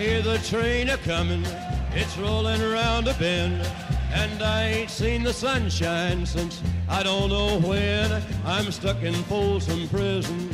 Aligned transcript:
hear 0.00 0.22
the 0.22 0.38
train 0.38 0.88
a 0.88 0.96
coming, 0.96 1.44
it's 1.92 2.16
rolling 2.16 2.62
around 2.62 3.06
a 3.06 3.12
bend. 3.14 3.60
And 4.14 4.42
I 4.42 4.68
ain't 4.68 4.90
seen 4.90 5.22
the 5.22 5.32
sunshine 5.32 6.24
since 6.24 6.62
I 6.88 7.02
don't 7.02 7.28
know 7.28 7.60
when. 7.60 8.10
I'm 8.46 8.72
stuck 8.72 9.02
in 9.02 9.12
Folsom 9.24 9.88
Prison, 9.88 10.48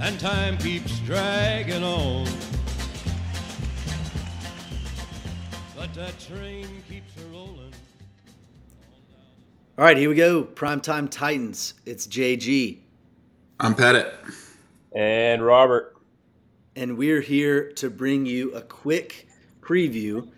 and 0.00 0.18
time 0.18 0.56
keeps 0.56 0.98
dragging 1.00 1.84
on. 1.84 2.26
But 5.76 5.92
that 5.92 6.18
train 6.18 6.66
keeps 6.88 7.12
a 7.18 7.26
rolling. 7.26 7.74
All 9.76 9.84
right, 9.84 9.98
here 9.98 10.08
we 10.08 10.14
go. 10.14 10.44
Primetime 10.44 11.10
Titans. 11.10 11.74
It's 11.84 12.06
JG. 12.06 12.78
I'm 13.60 13.74
Pettit. 13.74 14.14
And 14.92 15.44
Robert. 15.44 15.91
And 16.74 16.96
we're 16.96 17.20
here 17.20 17.70
to 17.72 17.90
bring 17.90 18.24
you 18.24 18.54
a 18.54 18.62
quick 18.62 19.28
preview 19.60 20.30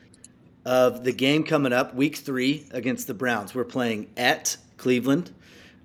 of 0.64 1.04
the 1.04 1.12
game 1.12 1.44
coming 1.44 1.72
up, 1.72 1.94
week 1.94 2.16
three 2.16 2.66
against 2.72 3.06
the 3.06 3.14
Browns. 3.14 3.54
We're 3.54 3.62
playing 3.62 4.10
at 4.16 4.56
Cleveland. 4.76 5.32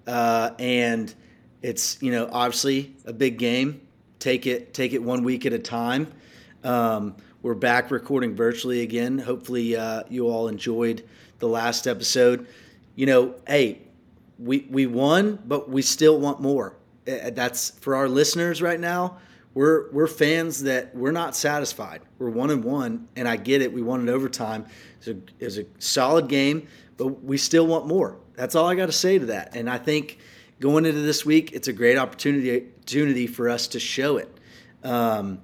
Uh, 0.07 0.51
and 0.57 1.13
it's, 1.61 2.01
you 2.01 2.11
know, 2.11 2.27
obviously 2.31 2.95
a 3.05 3.13
big 3.13 3.37
game. 3.37 3.81
Take 4.17 4.47
it, 4.47 4.73
take 4.73 4.93
it 4.93 5.03
one 5.03 5.23
week 5.23 5.45
at 5.45 5.53
a 5.53 5.59
time. 5.59 6.11
Um, 6.63 7.15
we're 7.43 7.53
back 7.53 7.91
recording 7.91 8.35
virtually 8.35 8.81
again. 8.81 9.19
Hopefully, 9.19 9.75
uh, 9.75 10.01
you 10.09 10.29
all 10.29 10.47
enjoyed 10.47 11.07
the 11.37 11.47
last 11.47 11.85
episode. 11.85 12.47
You 12.95 13.05
know, 13.05 13.35
hey, 13.47 13.83
we 14.39 14.67
we 14.69 14.87
won, 14.87 15.39
but 15.45 15.69
we 15.69 15.81
still 15.83 16.19
want 16.19 16.41
more. 16.41 16.75
Uh, 17.07 17.29
That's 17.29 17.69
for 17.69 17.95
our 17.95 18.09
listeners 18.09 18.61
right 18.61 18.79
now. 18.79 19.19
We're 19.53 19.91
we're 19.91 20.07
fans 20.07 20.63
that 20.63 20.95
we're 20.95 21.11
not 21.11 21.35
satisfied. 21.35 22.01
We're 22.17 22.29
one 22.29 22.51
and 22.51 22.63
one, 22.63 23.07
and 23.15 23.27
I 23.27 23.35
get 23.35 23.61
it. 23.61 23.73
We 23.73 23.81
won 23.81 24.01
in 24.01 24.09
overtime. 24.09 24.65
It's 24.99 25.07
a, 25.07 25.17
it's 25.39 25.57
a 25.57 25.65
solid 25.79 26.27
game, 26.27 26.67
but 26.97 27.23
we 27.23 27.37
still 27.37 27.65
want 27.65 27.87
more. 27.87 28.19
That's 28.35 28.55
all 28.55 28.67
I 28.67 28.75
got 28.75 28.85
to 28.85 28.91
say 28.91 29.17
to 29.19 29.25
that. 29.27 29.55
And 29.55 29.69
I 29.69 29.77
think 29.77 30.19
going 30.59 30.85
into 30.85 31.01
this 31.01 31.25
week, 31.25 31.51
it's 31.53 31.67
a 31.67 31.73
great 31.73 31.97
opportunity 31.97 32.67
opportunity 32.89 33.27
for 33.27 33.49
us 33.49 33.67
to 33.67 33.79
show 33.79 34.17
it. 34.17 34.33
Um, 34.83 35.41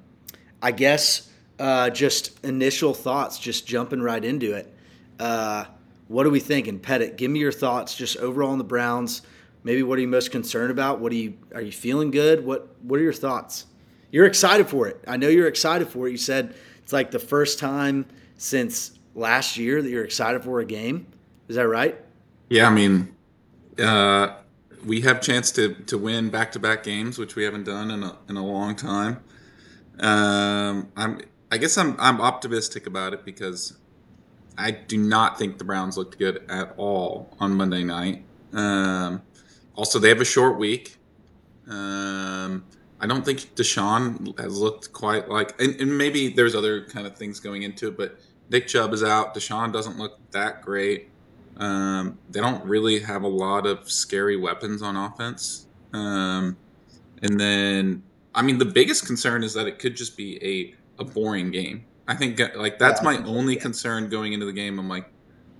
I 0.62 0.72
guess 0.72 1.30
uh, 1.60 1.90
just 1.90 2.44
initial 2.44 2.94
thoughts, 2.94 3.38
just 3.38 3.68
jumping 3.68 4.02
right 4.02 4.24
into 4.24 4.54
it. 4.54 4.74
Uh, 5.20 5.66
what 6.08 6.26
are 6.26 6.30
we 6.30 6.40
thinking, 6.40 6.80
Pettit? 6.80 7.18
Give 7.18 7.32
me 7.32 7.40
your 7.40 7.52
thoughts, 7.52 7.96
just 7.96 8.18
overall 8.18 8.52
on 8.52 8.58
the 8.58 8.64
Browns. 8.64 9.22
Maybe 9.64 9.82
what 9.82 9.98
are 9.98 10.02
you 10.02 10.08
most 10.08 10.32
concerned 10.32 10.72
about? 10.72 11.00
What 11.00 11.12
are 11.12 11.16
you 11.16 11.38
are 11.54 11.62
you 11.62 11.72
feeling 11.72 12.12
good? 12.12 12.46
What 12.46 12.76
What 12.82 13.00
are 13.00 13.04
your 13.04 13.14
thoughts? 13.14 13.66
You're 14.12 14.26
excited 14.26 14.68
for 14.68 14.88
it. 14.88 15.04
I 15.08 15.18
know 15.18 15.28
you're 15.28 15.48
excited 15.48 15.88
for 15.88 16.08
it. 16.08 16.12
You 16.12 16.18
said 16.18 16.56
it's 16.84 16.94
like 16.94 17.12
the 17.12 17.20
first 17.20 17.60
time 17.60 18.06
since 18.38 18.98
last 19.14 19.58
year 19.58 19.82
that 19.82 19.90
you're 19.90 20.04
excited 20.04 20.44
for 20.44 20.60
a 20.60 20.66
game. 20.66 21.08
Is 21.48 21.56
that 21.56 21.68
right? 21.68 22.00
Yeah, 22.50 22.68
I 22.68 22.70
mean, 22.72 23.16
uh, 23.80 24.36
we 24.86 25.02
have 25.02 25.22
chance 25.22 25.52
to 25.54 25.74
to 25.74 25.98
win 25.98 26.30
back 26.30 26.52
to 26.54 26.60
back 26.60 26.84
games, 26.84 27.18
which 27.18 27.36
we 27.36 27.44
haven't 27.44 27.64
done 27.64 27.92
in 27.92 28.04
a 28.04 28.18
in 28.30 28.38
a 28.38 28.46
long 28.46 28.76
time. 28.76 29.22
Um, 30.00 30.92
I'm 30.96 31.22
I 31.52 31.58
guess 31.58 31.78
I'm 31.78 31.96
I'm 32.00 32.22
optimistic 32.22 32.88
about 32.88 33.14
it 33.14 33.26
because 33.26 33.78
I 34.58 34.72
do 34.72 34.98
not 34.98 35.38
think 35.38 35.58
the 35.58 35.64
Browns 35.64 35.98
looked 35.98 36.18
good 36.18 36.44
at 36.50 36.74
all 36.78 37.36
on 37.40 37.56
Monday 37.56 37.84
night. 37.84 38.24
Um, 38.54 39.22
also, 39.76 40.00
they 40.00 40.10
have 40.10 40.22
a 40.22 40.26
short 40.26 40.58
week. 40.58 40.98
Um, 41.68 42.64
I 43.00 43.08
don't 43.08 43.26
think 43.26 43.56
Deshaun 43.56 44.38
has 44.40 44.58
looked 44.58 44.94
quite 44.94 45.30
like, 45.30 45.60
and, 45.62 45.80
and 45.82 45.98
maybe 45.98 46.30
there's 46.30 46.56
other 46.56 46.86
kind 46.86 47.06
of 47.06 47.18
things 47.18 47.40
going 47.40 47.64
into 47.64 47.90
it, 47.90 47.98
but 47.98 48.20
Nick 48.50 48.68
Chubb 48.68 48.94
is 48.94 49.04
out. 49.04 49.36
Deshaun 49.36 49.74
doesn't 49.74 49.98
look 49.98 50.20
that 50.32 50.62
great. 50.62 51.10
Um, 51.58 52.18
they 52.30 52.40
don't 52.40 52.64
really 52.66 53.00
have 53.00 53.24
a 53.24 53.28
lot 53.28 53.66
of 53.66 53.90
scary 53.90 54.38
weapons 54.38 54.82
on 54.82 54.96
offense. 54.96 55.68
Um, 55.94 56.58
and 57.22 57.40
then, 57.40 58.04
I 58.34 58.42
mean, 58.42 58.58
the 58.58 58.66
biggest 58.66 59.06
concern 59.06 59.44
is 59.44 59.54
that 59.54 59.68
it 59.68 59.80
could 59.80 59.96
just 59.96 60.18
be 60.18 60.76
a, 60.98 61.02
a 61.02 61.06
boring 61.06 61.52
game. 61.52 61.86
I 62.08 62.16
think 62.16 62.40
like 62.56 62.78
that's 62.78 63.02
Yeah, 63.02 63.18
my 63.18 63.18
only 63.26 63.56
concern 63.56 64.10
going 64.10 64.34
into 64.34 64.46
the 64.46 64.54
game. 64.54 64.78
I'm 64.80 64.90
like, 64.90 65.10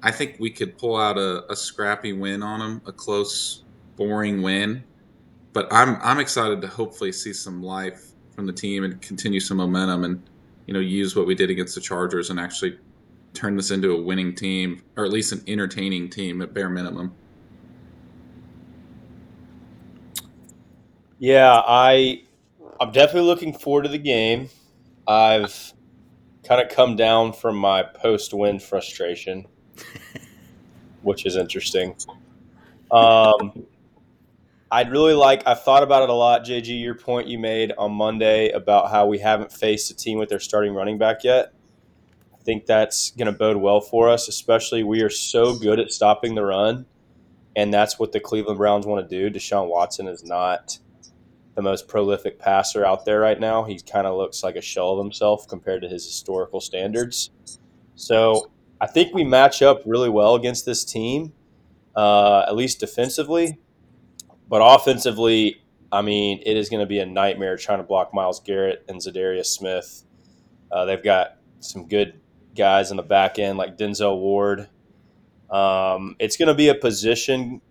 I 0.04 0.12
think 0.12 0.36
we 0.40 0.52
could 0.52 0.78
pull 0.78 0.96
out 0.96 1.18
a, 1.18 1.52
a 1.52 1.56
scrappy 1.56 2.14
win 2.14 2.44
on 2.44 2.60
them, 2.60 2.82
a 2.86 2.92
close, 2.92 3.64
boring 3.96 4.42
win. 4.42 4.84
But 5.56 5.72
I'm 5.72 5.98
I'm 6.02 6.20
excited 6.20 6.62
to 6.64 6.68
hopefully 6.68 7.14
see 7.14 7.32
some 7.32 7.64
life 7.64 8.12
from 8.36 8.46
the 8.46 8.52
team 8.52 8.84
and 8.84 9.02
continue 9.02 9.40
some 9.40 9.56
momentum 9.56 10.04
and 10.04 10.22
you 10.68 10.74
know 10.74 10.82
use 10.82 11.16
what 11.16 11.26
we 11.26 11.34
did 11.34 11.50
against 11.50 11.76
the 11.76 11.82
Chargers 11.82 12.30
and 12.30 12.38
actually 12.38 12.78
turn 13.34 13.56
this 13.56 13.72
into 13.72 13.94
a 13.94 14.02
winning 14.02 14.36
team 14.36 14.84
or 14.98 15.06
at 15.06 15.12
least 15.12 15.32
an 15.32 15.42
entertaining 15.48 16.10
team 16.10 16.42
at 16.42 16.54
bare 16.54 16.68
minimum. 16.68 17.16
Yeah, 21.20 21.62
I 21.66 22.24
I'm 22.82 22.92
definitely 22.92 23.30
looking 23.30 23.54
forward 23.54 23.84
to 23.84 23.90
the 23.90 23.98
game. 23.98 24.50
I've 25.08 25.72
kind 26.44 26.60
of 26.60 26.68
come 26.68 26.98
down 26.98 27.32
from 27.32 27.56
my 27.56 27.82
post-win 27.82 28.60
frustration, 28.60 29.46
which 31.02 31.26
is 31.26 31.38
interesting. 31.38 31.96
Um, 32.92 33.66
I'd 34.76 34.92
really 34.92 35.14
like. 35.14 35.42
I've 35.48 35.64
thought 35.64 35.84
about 35.84 36.04
it 36.04 36.10
a 36.10 36.14
lot, 36.14 36.44
JG. 36.44 36.82
Your 36.82 36.96
point 36.96 37.30
you 37.30 37.40
made 37.40 37.72
on 37.78 37.94
Monday 37.94 38.50
about 38.50 38.92
how 38.92 39.06
we 39.06 39.20
haven't 39.20 39.54
faced 39.54 39.90
a 39.90 39.96
team 39.96 40.18
with 40.18 40.28
their 40.28 40.42
starting 40.42 40.74
running 40.74 40.98
back 40.98 41.24
yet. 41.24 41.54
I 42.34 42.44
think 42.44 42.66
that's 42.66 43.12
going 43.12 43.28
to 43.28 43.32
bode 43.32 43.56
well 43.56 43.80
for 43.80 44.10
us, 44.10 44.28
especially 44.28 44.84
we 44.84 45.00
are 45.00 45.10
so 45.10 45.58
good 45.58 45.80
at 45.80 45.94
stopping 45.94 46.36
the 46.36 46.44
run, 46.44 46.88
and 47.56 47.74
that's 47.74 47.98
what 47.98 48.12
the 48.12 48.20
Cleveland 48.20 48.58
Browns 48.58 48.86
want 48.86 49.10
to 49.10 49.18
do. 49.18 49.34
Deshaun 49.34 49.70
Watson 49.70 50.10
is 50.10 50.26
not 50.26 50.78
the 51.56 51.62
most 51.62 51.88
prolific 51.88 52.38
passer 52.38 52.86
out 52.86 53.06
there 53.06 53.22
right 53.22 53.40
now. 53.40 53.64
He 53.64 53.80
kind 53.80 54.06
of 54.06 54.18
looks 54.18 54.44
like 54.44 54.58
a 54.58 54.62
shell 54.62 54.92
of 54.92 55.00
himself 55.00 55.48
compared 55.48 55.84
to 55.84 55.88
his 55.88 56.06
historical 56.06 56.60
standards. 56.60 57.30
So 57.96 58.52
I 58.82 58.88
think 58.88 59.14
we 59.14 59.24
match 59.24 59.62
up 59.62 59.84
really 59.86 60.10
well 60.10 60.36
against 60.36 60.66
this 60.66 60.84
team, 60.84 61.32
uh, 61.96 62.44
at 62.46 62.58
least 62.58 62.82
defensively. 62.82 63.58
But 64.48 64.62
offensively, 64.64 65.62
I 65.92 66.02
mean, 66.02 66.42
it 66.46 66.58
is 66.58 66.70
going 66.70 66.82
to 66.82 66.86
be 66.86 67.00
a 67.00 67.06
nightmare 67.06 67.58
trying 67.58 67.80
to 67.80 67.84
block 67.84 68.14
Myles 68.14 68.40
Garrett 68.40 68.86
and 68.88 69.00
Za'Darius 69.00 69.48
Smith. 69.48 70.04
Uh, 70.72 70.86
they've 70.86 71.04
got 71.04 71.38
some 71.60 71.88
good 71.88 72.20
guys 72.56 72.92
in 72.92 72.98
the 72.98 73.04
back 73.04 73.40
end 73.40 73.58
like 73.58 73.78
Denzel 73.78 74.20
Ward. 74.20 74.70
Um, 75.50 76.16
it's 76.20 76.38
going 76.38 76.48
to 76.48 76.54
be 76.54 76.70
a 76.70 76.76
position, 76.76 77.62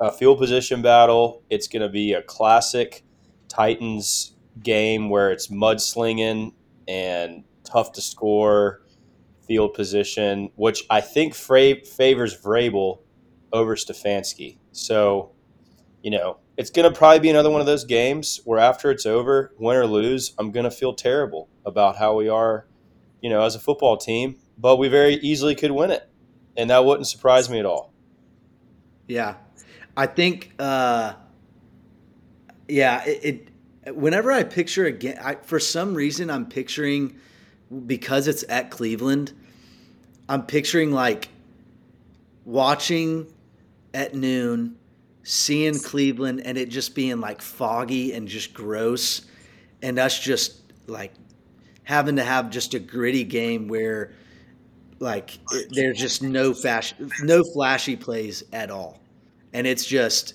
a 0.00 0.12
field 0.12 0.38
position 0.38 0.82
battle. 0.82 1.42
It's 1.50 1.68
going 1.68 1.82
to 1.82 1.88
be 1.88 2.12
a 2.12 2.22
classic 2.22 3.04
Titans 3.48 4.34
game 4.62 5.08
where 5.10 5.30
it's 5.30 5.48
mudslinging 5.48 6.52
and 6.88 7.44
tough 7.64 7.92
to 7.92 8.00
score 8.00 8.82
field 9.46 9.74
position, 9.74 10.50
which 10.56 10.84
I 10.90 11.00
think 11.00 11.34
favors 11.34 12.40
Vrabel 12.40 13.00
over 13.52 13.76
Stefanski. 13.76 14.58
So, 14.72 15.32
you 16.06 16.12
know, 16.12 16.36
it's 16.56 16.70
going 16.70 16.88
to 16.88 16.96
probably 16.96 17.18
be 17.18 17.30
another 17.30 17.50
one 17.50 17.60
of 17.60 17.66
those 17.66 17.82
games 17.82 18.40
where 18.44 18.60
after 18.60 18.92
it's 18.92 19.06
over, 19.06 19.52
win 19.58 19.76
or 19.76 19.88
lose, 19.88 20.34
I'm 20.38 20.52
going 20.52 20.62
to 20.62 20.70
feel 20.70 20.94
terrible 20.94 21.48
about 21.64 21.96
how 21.96 22.14
we 22.14 22.28
are, 22.28 22.64
you 23.20 23.28
know, 23.28 23.42
as 23.42 23.56
a 23.56 23.58
football 23.58 23.96
team, 23.96 24.36
but 24.56 24.76
we 24.76 24.86
very 24.86 25.14
easily 25.14 25.56
could 25.56 25.72
win 25.72 25.90
it. 25.90 26.08
And 26.56 26.70
that 26.70 26.84
wouldn't 26.84 27.08
surprise 27.08 27.50
me 27.50 27.58
at 27.58 27.66
all. 27.66 27.92
Yeah, 29.08 29.34
I 29.96 30.06
think. 30.06 30.52
Uh, 30.60 31.14
yeah, 32.68 33.04
it, 33.04 33.50
it. 33.84 33.96
Whenever 33.96 34.30
I 34.30 34.44
picture 34.44 34.84
a 34.84 34.92
game, 34.92 35.16
I, 35.20 35.34
for 35.34 35.58
some 35.58 35.92
reason, 35.92 36.30
I'm 36.30 36.46
picturing 36.46 37.18
because 37.84 38.28
it's 38.28 38.44
at 38.48 38.70
Cleveland. 38.70 39.32
I'm 40.28 40.46
picturing 40.46 40.92
like 40.92 41.30
watching 42.44 43.26
at 43.92 44.14
noon, 44.14 44.76
seeing 45.28 45.80
Cleveland, 45.80 46.42
and 46.44 46.56
it 46.58 46.68
just 46.68 46.94
being 46.94 47.20
like 47.20 47.42
foggy 47.42 48.12
and 48.12 48.28
just 48.28 48.54
gross, 48.54 49.22
and 49.82 49.98
us 49.98 50.18
just 50.20 50.62
like 50.86 51.12
having 51.84 52.16
to 52.16 52.24
have 52.24 52.50
just 52.50 52.74
a 52.74 52.78
gritty 52.78 53.24
game 53.24 53.68
where 53.68 54.12
like 54.98 55.38
there's 55.70 55.98
just 55.98 56.22
no 56.22 56.54
fash, 56.54 56.94
no 57.22 57.42
flashy 57.44 57.96
plays 57.96 58.44
at 58.52 58.70
all, 58.70 59.00
and 59.52 59.66
it's 59.66 59.84
just 59.84 60.34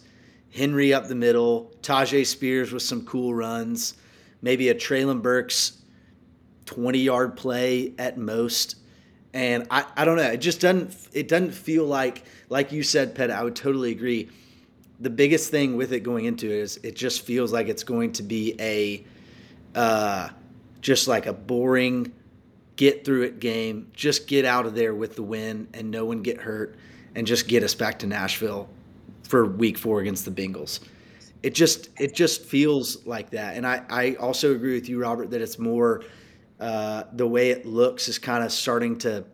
Henry 0.53 0.93
up 0.93 1.07
the 1.07 1.15
middle, 1.15 1.73
Tyjae 1.81 2.25
Spears 2.25 2.71
with 2.71 2.83
some 2.83 3.05
cool 3.05 3.33
runs, 3.33 3.95
maybe 4.41 4.69
a 4.69 4.75
Treylon 4.75 5.21
Burks 5.21 5.79
twenty 6.65 6.99
yard 6.99 7.38
play 7.38 7.93
at 7.99 8.17
most, 8.17 8.75
and 9.33 9.67
I, 9.71 9.85
I 9.97 10.05
don't 10.05 10.17
know. 10.17 10.23
It 10.31 10.38
just 10.41 10.61
doesn't 10.61 10.95
it 11.13 11.27
doesn't 11.27 11.51
feel 11.53 11.85
like 11.85 12.23
like 12.49 12.71
you 12.71 12.83
said, 12.83 13.15
Pet. 13.15 13.31
I 13.31 13.43
would 13.43 13.55
totally 13.55 13.91
agree. 13.91 14.29
The 15.01 15.09
biggest 15.09 15.51
thing 15.51 15.75
with 15.75 15.92
it 15.94 16.01
going 16.01 16.25
into 16.25 16.45
it 16.45 16.59
is 16.59 16.77
it 16.83 16.95
just 16.95 17.21
feels 17.21 17.51
like 17.51 17.68
it's 17.68 17.83
going 17.83 18.13
to 18.13 18.24
be 18.24 18.56
a 18.59 19.06
uh, 19.75 20.30
just 20.81 21.07
like 21.07 21.25
a 21.25 21.33
boring 21.33 22.13
get 22.75 23.06
through 23.06 23.21
it 23.21 23.39
game, 23.39 23.92
just 23.94 24.27
get 24.27 24.44
out 24.45 24.65
of 24.65 24.74
there 24.74 24.95
with 24.95 25.15
the 25.15 25.21
win 25.21 25.68
and 25.74 25.92
no 25.92 26.06
one 26.06 26.21
get 26.24 26.42
hurt 26.42 26.75
and 27.15 27.27
just 27.27 27.48
get 27.48 27.62
us 27.62 27.75
back 27.75 28.00
to 28.00 28.07
Nashville 28.07 28.68
for 29.24 29.45
week 29.45 29.77
four 29.77 30.01
against 30.01 30.25
the 30.25 30.31
Bengals. 30.31 30.80
It 31.44 31.53
just 31.53 31.89
it 32.00 32.15
just 32.15 32.44
feels 32.44 33.06
like 33.06 33.30
that. 33.31 33.56
And 33.56 33.65
I, 33.65 33.83
I 33.89 34.15
also 34.15 34.53
agree 34.56 34.74
with 34.74 34.89
you, 34.89 35.00
Robert, 35.00 35.30
that 35.31 35.42
it's 35.42 35.59
more 35.59 36.03
uh, 36.59 37.03
the 37.13 37.27
way 37.27 37.50
it 37.50 37.65
looks 37.65 38.07
is 38.07 38.18
kind 38.18 38.44
of 38.44 38.51
starting 38.51 38.98
to 39.00 39.25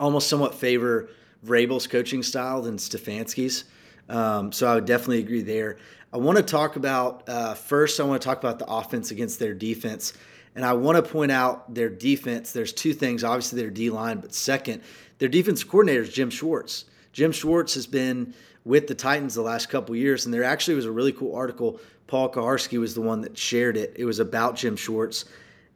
almost 0.00 0.28
somewhat 0.28 0.54
favor 0.54 1.10
Vrabel's 1.44 1.86
coaching 1.86 2.22
style 2.22 2.62
than 2.62 2.76
Stefanski's. 2.76 3.64
Um, 4.08 4.52
so 4.52 4.66
I 4.66 4.74
would 4.74 4.84
definitely 4.84 5.20
agree 5.20 5.42
there. 5.42 5.78
I 6.12 6.18
want 6.18 6.38
to 6.38 6.42
talk 6.42 6.76
about 6.76 7.28
uh, 7.28 7.54
first. 7.54 8.00
I 8.00 8.04
want 8.04 8.22
to 8.22 8.26
talk 8.26 8.38
about 8.38 8.58
the 8.58 8.66
offense 8.66 9.10
against 9.10 9.38
their 9.38 9.54
defense, 9.54 10.12
and 10.54 10.64
I 10.64 10.72
want 10.72 10.96
to 10.96 11.10
point 11.10 11.32
out 11.32 11.74
their 11.74 11.88
defense. 11.88 12.52
There's 12.52 12.72
two 12.72 12.92
things. 12.92 13.24
Obviously, 13.24 13.60
their 13.60 13.70
D 13.70 13.90
line, 13.90 14.20
but 14.20 14.32
second, 14.32 14.82
their 15.18 15.28
defensive 15.28 15.68
coordinator 15.68 16.02
is 16.02 16.12
Jim 16.12 16.30
Schwartz. 16.30 16.84
Jim 17.12 17.32
Schwartz 17.32 17.74
has 17.74 17.86
been 17.86 18.34
with 18.64 18.86
the 18.86 18.94
Titans 18.94 19.34
the 19.34 19.42
last 19.42 19.68
couple 19.68 19.94
years, 19.94 20.24
and 20.24 20.34
there 20.34 20.44
actually 20.44 20.74
was 20.74 20.84
a 20.84 20.92
really 20.92 21.12
cool 21.12 21.34
article. 21.34 21.80
Paul 22.06 22.30
Kuharsky 22.30 22.78
was 22.78 22.94
the 22.94 23.00
one 23.00 23.20
that 23.22 23.36
shared 23.36 23.76
it. 23.76 23.94
It 23.96 24.04
was 24.04 24.20
about 24.20 24.56
Jim 24.56 24.76
Schwartz, 24.76 25.24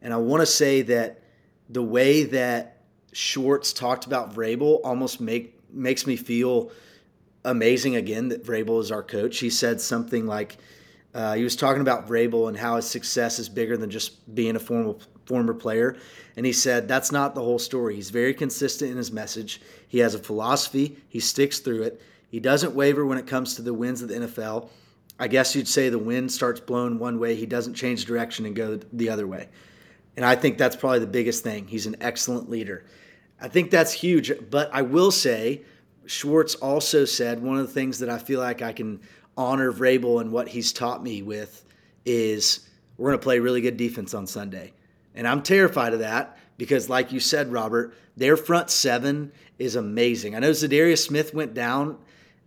and 0.01 0.15
I 0.15 0.17
want 0.17 0.41
to 0.41 0.47
say 0.47 0.83
that 0.83 1.21
the 1.69 1.83
way 1.83 2.25
that 2.25 2.83
Schwartz 3.13 3.73
talked 3.73 4.07
about 4.07 4.35
Vrabel 4.35 4.81
almost 4.85 5.21
make 5.21 5.57
makes 5.73 6.07
me 6.07 6.17
feel 6.17 6.71
amazing 7.45 7.97
again 7.97 8.29
that 8.29 8.45
Vrabel 8.45 8.81
is 8.81 8.91
our 8.91 9.03
coach. 9.03 9.39
He 9.39 9.51
said 9.51 9.81
something 9.81 10.27
like 10.27 10.57
uh, 11.15 11.35
he 11.35 11.43
was 11.43 11.57
talking 11.57 11.81
about 11.81 12.07
Vrabel 12.07 12.49
and 12.49 12.57
how 12.57 12.77
his 12.77 12.87
success 12.87 13.39
is 13.39 13.49
bigger 13.49 13.77
than 13.77 13.91
just 13.91 14.35
being 14.35 14.57
a 14.57 14.61
former 14.61 14.95
former 15.27 15.55
player. 15.55 15.97
And 16.37 16.45
he 16.45 16.53
said 16.53 16.89
that's 16.89 17.13
not 17.13 17.35
the 17.35 17.43
whole 17.43 17.59
story. 17.59 17.95
He's 17.95 18.11
very 18.11 18.35
consistent 18.35 18.91
in 18.91 18.97
his 18.97 19.13
message. 19.13 19.61
He 19.87 19.99
has 19.99 20.15
a 20.15 20.19
philosophy. 20.19 20.99
He 21.09 21.21
sticks 21.21 21.61
through 21.61 21.83
it. 21.83 22.01
He 22.31 22.41
doesn't 22.41 22.75
waver 22.75 23.05
when 23.05 23.19
it 23.19 23.27
comes 23.27 23.55
to 23.57 23.63
the 23.63 23.75
wins 23.75 24.03
of 24.03 24.09
the 24.09 24.15
NFL. 24.15 24.69
I 25.19 25.29
guess 25.29 25.55
you'd 25.55 25.69
say 25.69 25.89
the 25.89 25.99
wind 25.99 26.33
starts 26.33 26.61
blowing 26.61 26.99
one 26.99 27.19
way. 27.19 27.35
He 27.35 27.47
doesn't 27.47 27.75
change 27.75 28.07
direction 28.07 28.47
and 28.47 28.57
go 28.57 28.81
the 28.93 29.11
other 29.11 29.27
way. 29.27 29.49
And 30.17 30.25
I 30.25 30.35
think 30.35 30.59
that's 30.59 30.77
probably 30.77 31.01
the 31.01 31.07
biggest 31.07 31.43
thing. 31.43 31.67
He's 31.67 31.87
an 31.87 31.97
excellent 32.01 32.49
leader. 32.49 32.85
I 33.41 33.49
think 33.49 33.71
that's 33.71 33.93
huge. 33.93 34.33
But 34.51 34.71
I 34.73 34.83
will 34.83 35.11
say, 35.11 35.63
Schwartz 36.07 36.55
also 36.57 37.05
said 37.05 37.43
one 37.43 37.59
of 37.59 37.67
the 37.67 37.73
things 37.73 37.99
that 38.01 38.09
I 38.09 38.19
feel 38.19 38.41
like 38.41 38.63
I 38.63 38.73
can 38.73 39.01
honor 39.37 39.73
Vrabel 39.73 40.21
and 40.21 40.33
what 40.33 40.49
he's 40.49 40.73
taught 40.73 41.03
me 41.03 41.23
with 41.23 41.65
is 42.05 42.69
we're 42.97 43.11
going 43.11 43.19
to 43.19 43.23
play 43.23 43.39
really 43.39 43.61
good 43.61 43.77
defense 43.77 44.15
on 44.15 44.27
Sunday. 44.27 44.73
And 45.15 45.27
I'm 45.27 45.43
terrified 45.43 45.93
of 45.93 46.01
that 46.01 46.39
because, 46.57 46.89
like 46.89 47.13
you 47.13 47.21
said, 47.21 47.53
Robert, 47.53 47.95
their 48.17 48.37
front 48.37 48.71
seven 48.71 49.33
is 49.59 49.77
amazing. 49.77 50.35
I 50.35 50.41
know 50.41 50.51
Za'Darius 50.51 51.05
Smith 51.05 51.33
went 51.35 51.55
down 51.55 51.99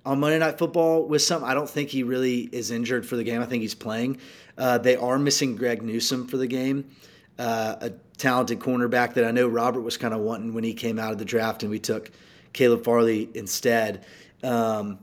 on 0.06 0.20
Monday 0.20 0.40
Night 0.40 0.58
Football 0.58 1.08
with 1.08 1.22
some. 1.22 1.44
I 1.44 1.54
don't 1.54 1.70
think 1.70 1.90
he 1.90 2.04
really 2.04 2.42
is 2.42 2.72
injured 2.72 3.06
for 3.06 3.16
the 3.16 3.24
game. 3.24 3.42
I 3.42 3.46
think 3.46 3.62
he's 3.62 3.76
playing. 3.76 4.20
Uh, 4.58 4.78
they 4.78 4.96
are 4.96 5.18
missing 5.18 5.56
Greg 5.56 5.82
Newsome 5.82 6.28
for 6.28 6.38
the 6.38 6.48
game, 6.48 6.92
uh, 7.40 7.76
a 7.82 7.90
talented 8.18 8.60
cornerback 8.60 9.16
that 9.16 9.26
I 9.26 9.32
know 9.32 9.48
Robert 9.48 9.82
was 9.82 9.98
kind 9.98 10.14
of 10.14 10.20
wanting 10.20 10.54
when 10.54 10.64
he 10.64 10.74
came 10.74 11.00
out 11.00 11.12
of 11.12 11.18
the 11.18 11.26
draft, 11.26 11.64
and 11.64 11.72
we 11.72 11.80
took 11.80 12.12
Caleb 12.54 12.84
Farley 12.84 13.30
instead. 13.34 14.06
Um, 14.44 15.00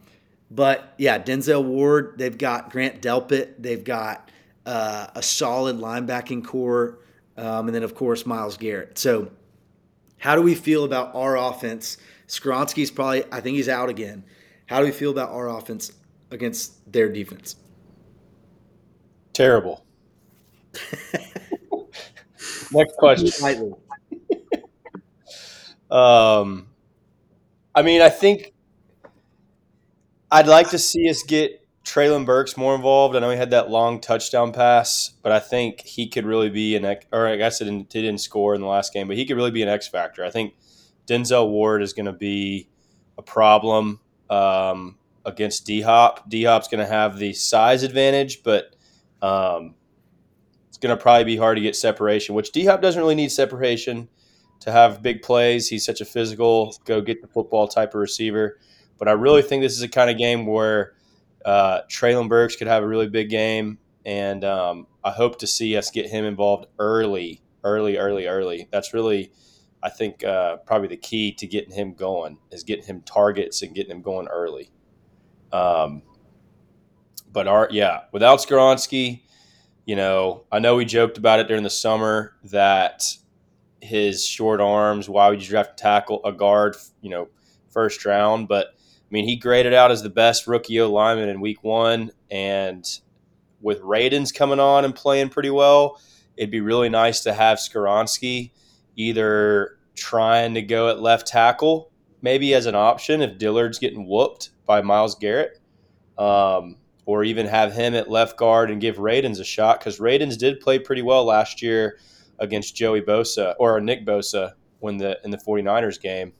but 0.50 0.94
yeah, 0.98 1.18
Denzel 1.18 1.64
Ward, 1.64 2.14
they've 2.16 2.36
got 2.36 2.70
Grant 2.70 3.00
Delpit, 3.00 3.54
they've 3.58 3.84
got 3.84 4.30
uh, 4.66 5.08
a 5.14 5.22
solid 5.22 5.78
linebacking 5.78 6.44
core, 6.44 6.98
um, 7.36 7.66
and 7.68 7.74
then 7.74 7.82
of 7.82 7.94
course 7.94 8.26
Myles 8.26 8.56
Garrett. 8.56 8.98
So, 8.98 9.30
how 10.18 10.34
do 10.36 10.42
we 10.42 10.54
feel 10.54 10.84
about 10.84 11.14
our 11.14 11.36
offense? 11.36 11.96
Skoronski's 12.28 12.90
probably, 12.90 13.24
I 13.32 13.40
think 13.40 13.56
he's 13.56 13.68
out 13.68 13.88
again. 13.88 14.24
How 14.66 14.78
do 14.80 14.84
we 14.84 14.92
feel 14.92 15.10
about 15.10 15.30
our 15.30 15.48
offense 15.48 15.92
against 16.30 16.92
their 16.92 17.08
defense? 17.08 17.56
Terrible. 19.32 19.84
Next 22.72 22.96
question. 22.98 23.74
um, 25.90 26.69
I 27.74 27.82
mean, 27.82 28.02
I 28.02 28.08
think 28.08 28.52
I'd 30.30 30.46
like 30.46 30.70
to 30.70 30.78
see 30.78 31.08
us 31.08 31.22
get 31.22 31.60
Treylon 31.84 32.26
Burks 32.26 32.56
more 32.56 32.74
involved. 32.74 33.16
I 33.16 33.20
know 33.20 33.30
he 33.30 33.36
had 33.36 33.50
that 33.50 33.70
long 33.70 34.00
touchdown 34.00 34.52
pass, 34.52 35.12
but 35.22 35.32
I 35.32 35.38
think 35.38 35.80
he 35.80 36.08
could 36.08 36.26
really 36.26 36.50
be 36.50 36.76
an 36.76 36.84
or 37.12 37.26
I 37.26 37.36
guess 37.36 37.60
it 37.60 37.64
didn't, 37.64 37.88
didn't 37.90 38.18
score 38.18 38.54
in 38.54 38.60
the 38.60 38.66
last 38.66 38.92
game, 38.92 39.06
but 39.06 39.16
he 39.16 39.24
could 39.24 39.36
really 39.36 39.50
be 39.50 39.62
an 39.62 39.68
X 39.68 39.88
factor. 39.88 40.24
I 40.24 40.30
think 40.30 40.54
Denzel 41.06 41.48
Ward 41.48 41.82
is 41.82 41.92
going 41.92 42.06
to 42.06 42.12
be 42.12 42.68
a 43.18 43.22
problem 43.22 44.00
um, 44.28 44.98
against 45.24 45.66
D 45.66 45.80
Hop. 45.80 46.28
D 46.28 46.44
Hop's 46.44 46.68
going 46.68 46.84
to 46.84 46.92
have 46.92 47.18
the 47.18 47.32
size 47.32 47.82
advantage, 47.82 48.42
but 48.42 48.76
um, 49.22 49.74
it's 50.68 50.78
going 50.78 50.96
to 50.96 51.00
probably 51.00 51.24
be 51.24 51.36
hard 51.36 51.56
to 51.56 51.62
get 51.62 51.76
separation, 51.76 52.34
which 52.34 52.52
D 52.52 52.66
Hop 52.66 52.82
doesn't 52.82 53.00
really 53.00 53.14
need 53.14 53.32
separation 53.32 54.08
to 54.60 54.72
have 54.72 55.02
big 55.02 55.22
plays. 55.22 55.68
He's 55.68 55.84
such 55.84 56.00
a 56.00 56.04
physical, 56.04 56.74
go 56.84 57.00
get 57.00 57.22
the 57.22 57.28
football 57.28 57.68
type 57.68 57.94
of 57.94 58.00
receiver. 58.00 58.58
But 58.98 59.08
I 59.08 59.12
really 59.12 59.42
think 59.42 59.62
this 59.62 59.72
is 59.72 59.82
a 59.82 59.88
kind 59.88 60.10
of 60.10 60.18
game 60.18 60.46
where 60.46 60.94
uh, 61.44 61.80
Treylon 61.88 62.28
Burks 62.28 62.56
could 62.56 62.66
have 62.66 62.82
a 62.82 62.88
really 62.88 63.08
big 63.08 63.30
game, 63.30 63.78
and 64.04 64.44
um, 64.44 64.86
I 65.02 65.10
hope 65.10 65.38
to 65.38 65.46
see 65.46 65.76
us 65.76 65.90
get 65.90 66.06
him 66.06 66.24
involved 66.24 66.66
early, 66.78 67.42
early, 67.64 67.96
early, 67.96 68.26
early. 68.26 68.68
That's 68.70 68.94
really– 68.94 69.32
I 69.82 69.88
think 69.88 70.22
uh, 70.24 70.58
probably 70.58 70.88
the 70.88 70.96
key 70.96 71.32
to 71.32 71.46
getting 71.46 71.72
him 71.72 71.94
going 71.94 72.38
is 72.50 72.64
getting 72.64 72.84
him 72.84 73.00
targets 73.02 73.62
and 73.62 73.74
getting 73.74 73.90
him 73.90 74.02
going 74.02 74.28
early. 74.28 74.70
Um, 75.52 76.02
but 77.32 77.48
our 77.48 77.68
yeah, 77.70 78.02
without 78.12 78.40
Skoronski, 78.40 79.22
you 79.86 79.96
know, 79.96 80.44
I 80.52 80.58
know 80.58 80.76
we 80.76 80.84
joked 80.84 81.16
about 81.16 81.40
it 81.40 81.48
during 81.48 81.62
the 81.62 81.70
summer 81.70 82.34
that 82.44 83.04
his 83.80 84.26
short 84.26 84.60
arms. 84.60 85.08
Why 85.08 85.28
would 85.28 85.42
you 85.42 85.48
draft 85.48 85.78
tackle 85.78 86.20
a 86.24 86.32
guard? 86.32 86.76
You 87.00 87.10
know, 87.10 87.28
first 87.70 88.04
round, 88.04 88.48
but 88.48 88.74
I 89.10 89.12
mean, 89.12 89.24
he 89.24 89.36
graded 89.36 89.74
out 89.74 89.90
as 89.90 90.02
the 90.02 90.10
best 90.10 90.46
rookie 90.46 90.80
O 90.80 90.90
lineman 90.90 91.28
in 91.28 91.40
week 91.40 91.64
one, 91.64 92.12
and 92.30 92.86
with 93.60 93.80
Radunz 93.80 94.32
coming 94.32 94.60
on 94.60 94.84
and 94.84 94.94
playing 94.94 95.30
pretty 95.30 95.50
well, 95.50 96.00
it'd 96.36 96.50
be 96.50 96.60
really 96.60 96.88
nice 96.88 97.20
to 97.24 97.32
have 97.32 97.58
Skoronski 97.58 98.52
either 98.96 99.78
trying 99.94 100.54
to 100.54 100.62
go 100.62 100.88
at 100.88 101.00
left 101.00 101.26
tackle, 101.26 101.90
maybe 102.22 102.54
as 102.54 102.66
an 102.66 102.74
option 102.74 103.20
if 103.20 103.38
Dillard's 103.38 103.78
getting 103.78 104.06
whooped 104.06 104.50
by 104.64 104.80
Myles 104.80 105.16
Garrett, 105.16 105.58
um, 106.16 106.76
or 107.04 107.24
even 107.24 107.46
have 107.46 107.72
him 107.72 107.94
at 107.94 108.10
left 108.10 108.36
guard 108.36 108.70
and 108.70 108.80
give 108.80 108.96
Radunz 108.96 109.40
a 109.40 109.44
shot 109.44 109.80
because 109.80 109.98
Radunz 109.98 110.38
did 110.38 110.60
play 110.60 110.78
pretty 110.78 111.02
well 111.02 111.24
last 111.24 111.62
year 111.62 111.98
against 112.40 112.74
Joey 112.74 113.02
Bosa 113.02 113.54
or 113.58 113.80
Nick 113.80 114.04
Bosa 114.04 114.52
when 114.80 114.96
the 114.96 115.18
in 115.24 115.30
the 115.30 115.38
49ers 115.38 116.00
game, 116.00 116.32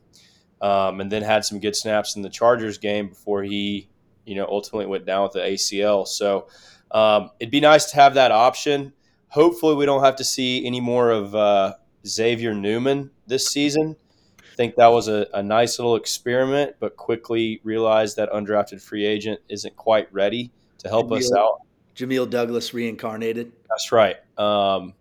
um, 0.61 1.01
and 1.01 1.13
then 1.13 1.23
had 1.23 1.45
some 1.45 1.61
good 1.61 1.77
snaps 1.77 2.17
in 2.17 2.23
the 2.23 2.31
Chargers 2.31 2.79
game 2.79 3.09
before 3.09 3.43
he, 3.43 3.89
you 4.25 4.35
know, 4.35 4.47
ultimately 4.47 4.87
went 4.87 5.07
down 5.07 5.25
with 5.25 5.33
the 5.33 5.41
ACL. 5.41 6.07
So 6.07 6.49
um, 6.91 7.31
it'd 7.39 7.53
be 7.53 7.61
nice 7.61 7.91
to 7.91 7.97
have 7.97 8.15
that 8.15 8.33
option. 8.33 8.93
Hopefully, 9.29 9.77
we 9.77 9.87
don't 9.87 10.03
have 10.03 10.17
to 10.17 10.25
see 10.25 10.67
any 10.67 10.81
more 10.81 11.11
of 11.11 11.35
uh, 11.35 11.75
Xavier 12.07 12.55
Newman 12.55 13.11
this 13.27 13.47
season. 13.47 13.97
I 14.41 14.57
think 14.57 14.75
that 14.77 14.89
was 14.89 15.09
a, 15.09 15.27
a 15.33 15.43
nice 15.43 15.79
little 15.79 15.97
experiment, 15.97 16.77
but 16.81 16.97
quickly 16.97 17.61
realized 17.63 18.17
that 18.17 18.31
undrafted 18.31 18.83
free 18.83 19.07
agent 19.07 19.41
isn't 19.49 19.77
quite 19.77 20.13
ready 20.13 20.51
to 20.79 20.89
help 20.89 21.09
Jamil, 21.09 21.19
us 21.19 21.33
out. 21.33 21.61
Jamil 21.95 22.29
Douglas 22.29 22.75
reincarnated. 22.75 23.53
That's 23.69 23.93
right. 23.93 24.17
Um, 24.37 24.95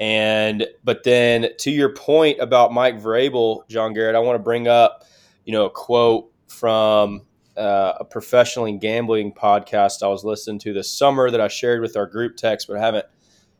and 0.00 0.66
but 0.82 1.04
then 1.04 1.48
to 1.58 1.70
your 1.70 1.94
point 1.94 2.40
about 2.40 2.72
Mike 2.72 3.00
Vrabel, 3.00 3.66
John 3.68 3.94
Garrett, 3.94 4.16
I 4.16 4.20
want 4.20 4.36
to 4.36 4.42
bring 4.42 4.68
up, 4.68 5.04
you 5.44 5.52
know, 5.52 5.66
a 5.66 5.70
quote 5.70 6.30
from 6.48 7.22
uh, 7.56 7.94
a 8.00 8.04
professionally 8.04 8.72
gambling 8.72 9.32
podcast 9.32 10.02
I 10.02 10.08
was 10.08 10.24
listening 10.24 10.58
to 10.60 10.72
this 10.72 10.90
summer 10.90 11.30
that 11.30 11.40
I 11.40 11.48
shared 11.48 11.80
with 11.80 11.96
our 11.96 12.06
group 12.06 12.36
text, 12.36 12.66
but 12.66 12.76
I 12.76 12.80
haven't 12.80 13.06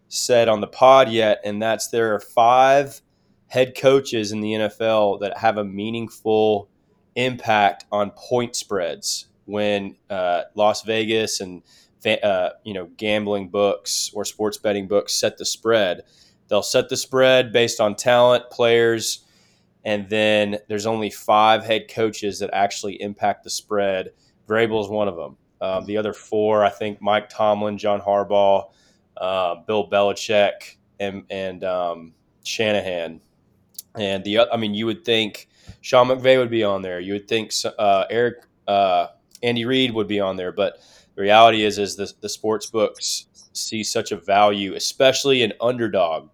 said 0.09 0.49
on 0.49 0.61
the 0.61 0.67
pod 0.67 1.11
yet, 1.11 1.41
and 1.45 1.63
that's 1.63 1.89
there 1.89 2.15
are 2.15 2.21
five 2.21 3.01
head 3.47 3.77
coaches 3.77 4.33
in 4.33 4.41
the 4.41 4.53
NFL 4.53 5.21
that 5.21 5.39
have 5.39 5.59
a 5.59 5.65
meaningful 5.65 6.69
impact 7.15 7.85
on 7.93 8.11
point 8.11 8.57
spreads 8.57 9.27
when 9.45 9.97
uh, 10.11 10.43
Las 10.55 10.83
Vegas 10.83 11.41
and 11.41 11.63
uh, 12.05 12.51
you 12.65 12.75
know 12.75 12.87
gambling 12.97 13.49
books 13.49 14.11
or 14.15 14.25
sports 14.25 14.59
betting 14.59 14.87
books 14.87 15.15
set 15.15 15.39
the 15.39 15.45
spread. 15.45 16.03
They'll 16.49 16.63
set 16.63 16.89
the 16.89 16.97
spread 16.97 17.53
based 17.53 17.81
on 17.81 17.95
talent, 17.95 18.51
players, 18.51 19.25
and 19.85 20.09
then 20.09 20.59
there's 20.69 20.87
only 20.87 21.11
five 21.11 21.65
head 21.65 21.89
coaches 21.89 22.39
that 22.39 22.51
actually 22.53 23.01
impact 23.01 23.45
the 23.45 23.51
spread. 23.51 24.11
Vrabel 24.49 24.83
is 24.83 24.89
one 24.89 25.09
of 25.09 25.17
them. 25.17 25.37
Um, 25.61 25.87
the 25.87 25.97
other 25.97 26.13
four, 26.13 26.65
I 26.65 26.71
think, 26.71 27.01
Mike 27.01 27.29
Tomlin, 27.29 27.79
John 27.79 28.01
Harbaugh, 28.01 28.71
uh, 29.17 29.57
Bill 29.67 29.89
Belichick, 29.89 30.77
and, 31.01 31.25
and 31.31 31.65
um, 31.65 32.15
Shanahan 32.45 33.21
And 33.97 34.23
the 34.25 34.41
I 34.41 34.57
mean, 34.57 34.75
you 34.75 34.87
would 34.87 35.05
think 35.05 35.49
Sean 35.81 36.09
McVay 36.09 36.39
would 36.39 36.51
be 36.51 36.65
on 36.65 36.83
there. 36.83 37.01
You 37.01 37.15
would 37.15 37.29
think 37.29 37.53
uh, 37.79 38.05
Eric 38.11 38.45
uh, 38.69 39.09
Andy 39.43 39.65
Reid 39.65 39.93
would 39.95 40.09
be 40.09 40.21
on 40.21 40.37
there, 40.37 40.53
but 40.53 40.79
the 41.15 41.23
reality 41.23 41.65
is 41.65 41.79
is 41.79 41.97
the 41.97 42.13
the 42.21 42.29
sports 42.29 42.67
books 42.67 43.27
see 43.55 43.83
such 43.85 44.13
a 44.13 44.17
value, 44.17 44.75
especially 44.75 45.43
in 45.43 45.53
underdog. 45.61 46.31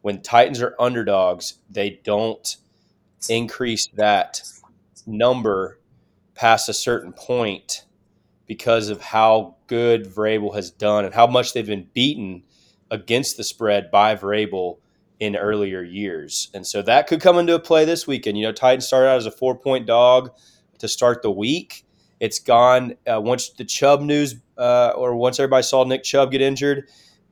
When 0.00 0.22
Titans 0.22 0.60
are 0.62 0.74
underdogs, 0.80 1.58
they 1.70 2.00
don't 2.04 2.56
increase 3.28 3.86
that 3.94 4.42
number 5.06 5.78
past 6.34 6.68
a 6.68 6.74
certain 6.74 7.12
point 7.12 7.84
because 8.46 8.88
of 8.88 9.00
how 9.00 9.56
good 9.66 10.06
Vrabel 10.06 10.54
has 10.54 10.70
done 10.70 11.04
and 11.04 11.14
how 11.14 11.26
much 11.26 11.52
they've 11.52 11.66
been 11.66 11.88
beaten 11.94 12.42
against 12.90 13.36
the 13.36 13.44
spread 13.44 13.90
by 13.90 14.14
Vrabel 14.14 14.78
in 15.20 15.36
earlier 15.36 15.82
years. 15.82 16.50
And 16.52 16.66
so 16.66 16.82
that 16.82 17.06
could 17.06 17.20
come 17.20 17.38
into 17.38 17.58
play 17.58 17.84
this 17.84 18.06
weekend. 18.06 18.36
You 18.36 18.44
know, 18.44 18.52
Titans 18.52 18.86
started 18.86 19.08
out 19.08 19.18
as 19.18 19.26
a 19.26 19.30
four 19.30 19.56
point 19.56 19.86
dog 19.86 20.32
to 20.78 20.88
start 20.88 21.22
the 21.22 21.30
week. 21.30 21.84
It's 22.22 22.38
gone 22.38 22.94
uh, 23.04 23.20
once 23.20 23.50
the 23.50 23.64
Chubb 23.64 24.00
news, 24.00 24.36
uh, 24.56 24.92
or 24.94 25.16
once 25.16 25.40
everybody 25.40 25.64
saw 25.64 25.82
Nick 25.82 26.04
Chubb 26.04 26.30
get 26.30 26.40
injured, 26.40 26.88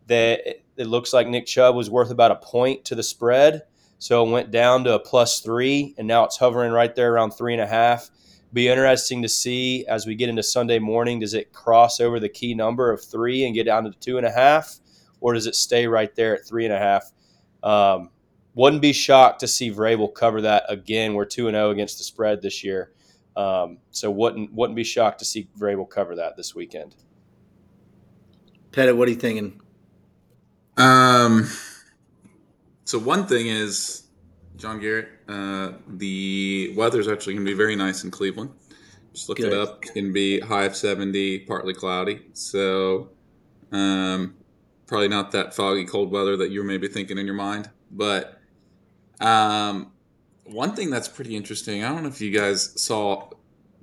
that 0.09 0.41
it 0.77 0.87
looks 0.89 1.13
like 1.13 1.29
Nick 1.29 1.47
Chubb 1.47 1.77
was 1.77 1.89
worth 1.89 2.11
about 2.11 2.33
a 2.33 2.35
point 2.35 2.85
to 2.87 2.97
the 2.97 3.05
spread. 3.05 3.63
So 3.99 4.27
it 4.27 4.31
went 4.33 4.51
down 4.51 4.83
to 4.85 4.95
a 4.95 4.99
plus 4.99 5.39
three, 5.39 5.95
and 5.97 6.09
now 6.09 6.25
it's 6.25 6.39
hovering 6.39 6.73
right 6.73 6.93
there 6.93 7.13
around 7.13 7.31
three 7.31 7.53
and 7.53 7.63
a 7.63 7.69
half. 7.69 8.11
Be 8.53 8.67
interesting 8.67 9.23
to 9.23 9.29
see 9.29 9.87
as 9.87 10.07
we 10.07 10.17
get 10.17 10.29
into 10.29 10.43
Sunday 10.43 10.81
morning. 10.81 11.21
Does 11.21 11.35
it 11.35 11.53
cross 11.53 12.01
over 12.01 12.19
the 12.19 12.29
key 12.29 12.55
number 12.55 12.91
of 12.91 13.01
three 13.01 13.45
and 13.45 13.55
get 13.55 13.67
down 13.67 13.85
to 13.85 13.93
two 13.93 14.17
and 14.17 14.27
a 14.27 14.33
half, 14.33 14.81
or 15.21 15.35
does 15.35 15.47
it 15.47 15.55
stay 15.55 15.87
right 15.87 16.13
there 16.17 16.35
at 16.35 16.45
three 16.45 16.65
and 16.65 16.75
a 16.75 16.79
half? 16.79 17.13
Um, 17.63 18.11
wouldn't 18.57 18.83
be 18.83 18.93
shocked 18.93 19.39
to 19.41 19.47
see 19.47 19.71
Vrabel 19.71 20.13
cover 20.13 20.41
that 20.41 20.65
again. 20.69 21.15
We're 21.15 21.27
two 21.27 21.47
and 21.47 21.55
zero 21.55 21.69
oh 21.69 21.71
against 21.71 21.99
the 21.99 22.05
spread 22.05 22.43
this 22.43 22.65
year, 22.65 22.91
um, 23.41 23.79
so 23.91 24.11
wouldn't 24.11 24.53
wouldn't 24.53 24.77
be 24.77 24.85
shocked 24.85 25.19
to 25.21 25.25
see 25.25 25.49
Vrabel 25.59 25.89
cover 25.89 26.17
that 26.17 26.37
this 26.37 26.55
weekend. 26.55 26.95
Pettit, 28.73 28.97
what 28.97 29.09
are 29.09 29.11
you 29.11 29.17
thinking? 29.17 29.61
Um. 30.77 31.49
So 32.85 32.99
one 32.99 33.27
thing 33.27 33.47
is, 33.47 34.09
John 34.57 34.81
Garrett, 34.81 35.09
uh, 35.29 35.73
the 35.87 36.75
weather's 36.77 37.07
actually 37.07 37.35
going 37.35 37.47
to 37.47 37.53
be 37.53 37.57
very 37.57 37.77
nice 37.77 38.03
in 38.03 38.11
Cleveland. 38.11 38.51
Just 39.13 39.29
looked 39.29 39.41
Good. 39.41 39.53
it 39.53 39.59
up. 39.59 39.79
It's 39.83 39.93
going 39.93 40.07
to 40.07 40.13
be 40.13 40.41
high 40.41 40.65
of 40.65 40.75
70, 40.75 41.41
partly 41.41 41.73
cloudy. 41.73 42.23
So, 42.33 43.11
um, 43.71 44.35
probably 44.87 45.07
not 45.07 45.31
that 45.33 45.55
foggy, 45.55 45.85
cold 45.85 46.11
weather 46.11 46.37
that 46.37 46.51
you 46.51 46.61
were 46.61 46.67
maybe 46.67 46.89
thinking 46.89 47.17
in 47.17 47.27
your 47.27 47.35
mind. 47.37 47.71
But 47.93 48.41
um, 49.21 49.93
one 50.52 50.75
thing 50.75 50.90
that's 50.90 51.09
pretty 51.09 51.37
interesting, 51.37 51.85
I 51.85 51.88
don't 51.88 52.02
know 52.02 52.09
if 52.09 52.21
you 52.21 52.30
guys 52.30 52.80
saw 52.80 53.30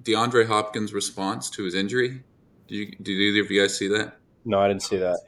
DeAndre 0.03 0.47
Hopkins' 0.47 0.93
response 0.93 1.49
to 1.51 1.63
his 1.63 1.75
injury. 1.75 2.23
Did, 2.67 2.75
you, 2.75 2.85
did 3.01 3.11
either 3.11 3.41
of 3.41 3.51
you 3.51 3.61
guys 3.61 3.77
see 3.77 3.87
that? 3.89 4.17
No, 4.45 4.59
I 4.59 4.67
didn't 4.67 4.83
see 4.83 4.97
that. 4.97 5.19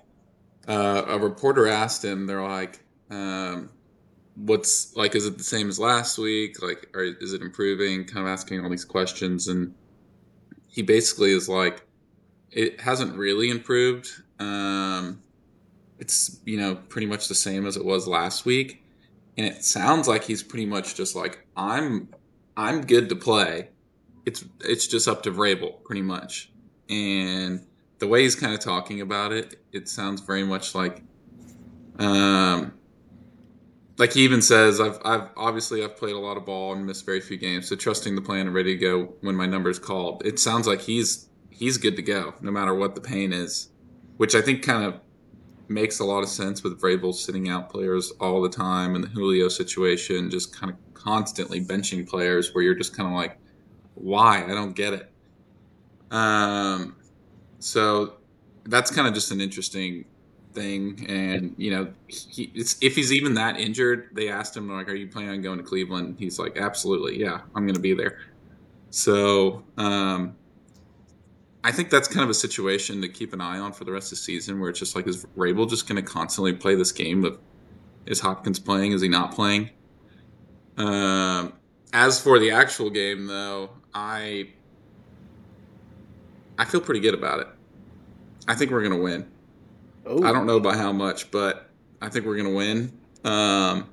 Uh, 0.67 1.03
a 1.07 1.17
reporter 1.17 1.67
asked 1.67 2.03
him, 2.03 2.27
they're 2.27 2.41
like, 2.41 2.79
um, 3.09 3.69
what's 4.35 4.95
like, 4.95 5.15
is 5.15 5.25
it 5.25 5.37
the 5.37 5.43
same 5.43 5.69
as 5.69 5.79
last 5.79 6.17
week? 6.17 6.61
Like, 6.61 6.89
or 6.93 7.03
is 7.03 7.33
it 7.33 7.41
improving? 7.41 8.05
Kind 8.05 8.25
of 8.25 8.31
asking 8.31 8.63
all 8.63 8.69
these 8.69 8.85
questions. 8.85 9.47
And 9.47 9.73
he 10.67 10.81
basically 10.81 11.31
is 11.31 11.49
like, 11.49 11.85
it 12.51 12.79
hasn't 12.79 13.15
really 13.15 13.49
improved. 13.49 14.09
Um, 14.39 15.21
it's 15.99 16.39
you 16.45 16.57
know 16.57 16.75
pretty 16.75 17.05
much 17.05 17.27
the 17.27 17.35
same 17.35 17.65
as 17.65 17.77
it 17.77 17.85
was 17.85 18.07
last 18.07 18.45
week 18.45 18.81
and 19.39 19.47
it 19.47 19.63
sounds 19.63 20.05
like 20.05 20.25
he's 20.25 20.43
pretty 20.43 20.65
much 20.65 20.95
just 20.95 21.15
like 21.15 21.47
i'm 21.55 22.09
i'm 22.57 22.81
good 22.81 23.07
to 23.07 23.15
play. 23.15 23.69
It's 24.25 24.43
it's 24.59 24.85
just 24.85 25.07
up 25.07 25.23
to 25.23 25.31
Vrabel 25.31 25.81
pretty 25.83 26.01
much. 26.01 26.51
And 26.89 27.65
the 27.99 28.07
way 28.07 28.23
he's 28.23 28.35
kind 28.35 28.53
of 28.53 28.59
talking 28.59 28.99
about 29.01 29.31
it 29.31 29.63
it 29.71 29.87
sounds 29.87 30.21
very 30.21 30.43
much 30.43 30.75
like 30.75 31.01
um 31.99 32.73
like 33.97 34.13
he 34.13 34.21
even 34.21 34.41
says 34.41 34.81
I've 34.81 34.99
I've 35.05 35.29
obviously 35.37 35.83
I've 35.85 35.95
played 35.95 36.15
a 36.15 36.19
lot 36.19 36.35
of 36.35 36.45
ball 36.45 36.73
and 36.73 36.85
missed 36.85 37.05
very 37.05 37.21
few 37.21 37.37
games 37.37 37.69
so 37.69 37.77
trusting 37.77 38.15
the 38.15 38.21
plan 38.21 38.45
and 38.47 38.53
ready 38.53 38.75
to 38.75 38.81
go 38.81 39.13
when 39.21 39.35
my 39.35 39.45
number 39.45 39.69
is 39.69 39.79
called. 39.79 40.21
It 40.25 40.37
sounds 40.37 40.67
like 40.67 40.81
he's 40.81 41.29
he's 41.49 41.77
good 41.77 41.95
to 41.95 42.01
go 42.01 42.33
no 42.41 42.51
matter 42.51 42.73
what 42.75 42.93
the 42.93 43.01
pain 43.01 43.31
is 43.31 43.69
which 44.17 44.35
I 44.35 44.41
think 44.41 44.63
kind 44.63 44.83
of 44.83 44.99
makes 45.69 45.99
a 45.99 46.03
lot 46.03 46.23
of 46.23 46.29
sense 46.29 46.63
with 46.63 46.81
Vrabel 46.81 47.13
sitting 47.13 47.49
out 47.49 47.69
players 47.69 48.11
all 48.19 48.41
the 48.41 48.49
time 48.49 48.95
and 48.95 49.03
the 49.03 49.07
Julio 49.07 49.47
situation, 49.47 50.29
just 50.29 50.55
kind 50.55 50.71
of 50.71 50.77
constantly 50.93 51.63
benching 51.63 52.07
players 52.07 52.53
where 52.53 52.63
you're 52.63 52.75
just 52.75 52.95
kind 52.95 53.07
of 53.07 53.15
like, 53.15 53.37
why? 53.93 54.43
I 54.43 54.47
don't 54.47 54.75
get 54.75 54.93
it. 54.93 55.11
Um, 56.11 56.95
so 57.59 58.15
that's 58.65 58.91
kind 58.91 59.07
of 59.07 59.13
just 59.13 59.31
an 59.31 59.41
interesting 59.41 60.05
thing. 60.53 61.05
And, 61.07 61.53
you 61.57 61.71
know, 61.71 61.93
he, 62.07 62.51
if 62.55 62.95
he's 62.95 63.13
even 63.13 63.35
that 63.35 63.59
injured, 63.59 64.09
they 64.13 64.29
asked 64.29 64.57
him, 64.57 64.69
like, 64.69 64.89
are 64.89 64.95
you 64.95 65.07
planning 65.07 65.31
on 65.31 65.41
going 65.41 65.57
to 65.59 65.63
Cleveland? 65.63 66.15
He's 66.17 66.39
like, 66.39 66.57
absolutely. 66.57 67.19
Yeah, 67.19 67.41
I'm 67.55 67.65
going 67.65 67.75
to 67.75 67.81
be 67.81 67.93
there. 67.93 68.19
So, 68.89 69.63
um, 69.77 70.35
I 71.63 71.71
think 71.71 71.89
that's 71.89 72.07
kind 72.07 72.23
of 72.23 72.29
a 72.29 72.33
situation 72.33 73.01
to 73.01 73.09
keep 73.09 73.33
an 73.33 73.41
eye 73.41 73.59
on 73.59 73.73
for 73.73 73.83
the 73.83 73.91
rest 73.91 74.07
of 74.07 74.11
the 74.11 74.23
season, 74.23 74.59
where 74.59 74.69
it's 74.69 74.79
just 74.79 74.95
like, 74.95 75.07
is 75.07 75.25
Vrabel 75.37 75.69
just 75.69 75.87
going 75.87 76.03
to 76.03 76.09
constantly 76.09 76.53
play 76.53 76.75
this 76.75 76.91
game 76.91 77.25
of 77.25 77.37
is 78.05 78.19
Hopkins 78.19 78.59
playing? 78.59 78.93
Is 78.93 79.01
he 79.01 79.09
not 79.09 79.33
playing? 79.33 79.69
Um, 80.77 81.53
as 81.91 82.19
for 82.19 82.39
the 82.39 82.51
actual 82.51 82.89
game, 82.89 83.27
though, 83.27 83.71
I 83.93 84.49
I 86.57 86.65
feel 86.65 86.81
pretty 86.81 87.01
good 87.01 87.13
about 87.13 87.41
it. 87.41 87.47
I 88.47 88.55
think 88.55 88.71
we're 88.71 88.81
going 88.81 88.97
to 88.97 89.03
win. 89.03 89.29
Oh. 90.05 90.23
I 90.23 90.31
don't 90.31 90.47
know 90.47 90.59
by 90.59 90.75
how 90.75 90.91
much, 90.91 91.29
but 91.29 91.69
I 92.01 92.09
think 92.09 92.25
we're 92.25 92.35
going 92.35 92.47
to 92.47 92.55
win. 92.55 92.99
Um, 93.23 93.89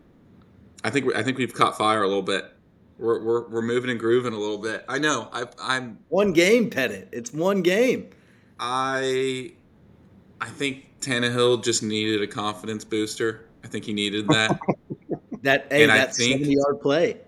I 0.82 0.90
think 0.90 1.06
we, 1.06 1.14
I 1.14 1.22
think 1.22 1.36
we've 1.36 1.52
caught 1.52 1.76
fire 1.76 2.02
a 2.02 2.06
little 2.06 2.22
bit 2.22 2.52
we're, 2.98 3.22
we're, 3.22 3.48
we're 3.48 3.62
moving 3.62 3.90
and 3.90 4.00
grooving 4.00 4.32
a 4.32 4.38
little 4.38 4.58
bit. 4.58 4.84
I 4.88 4.98
know. 4.98 5.28
I, 5.32 5.44
I'm 5.60 5.98
one 6.08 6.32
game, 6.32 6.70
Pettit. 6.70 7.08
It's 7.12 7.32
one 7.32 7.62
game. 7.62 8.10
I 8.58 9.52
I 10.40 10.48
think 10.48 11.00
Tannehill 11.00 11.62
just 11.62 11.82
needed 11.82 12.22
a 12.22 12.26
confidence 12.26 12.84
booster. 12.84 13.46
I 13.64 13.68
think 13.68 13.84
he 13.84 13.92
needed 13.92 14.28
that. 14.28 14.58
that 15.42 15.66
hey, 15.70 15.82
and 15.82 15.90
that 15.90 16.14
think, 16.14 16.32
seventy 16.32 16.54
yard 16.54 16.80
play. 16.80 17.18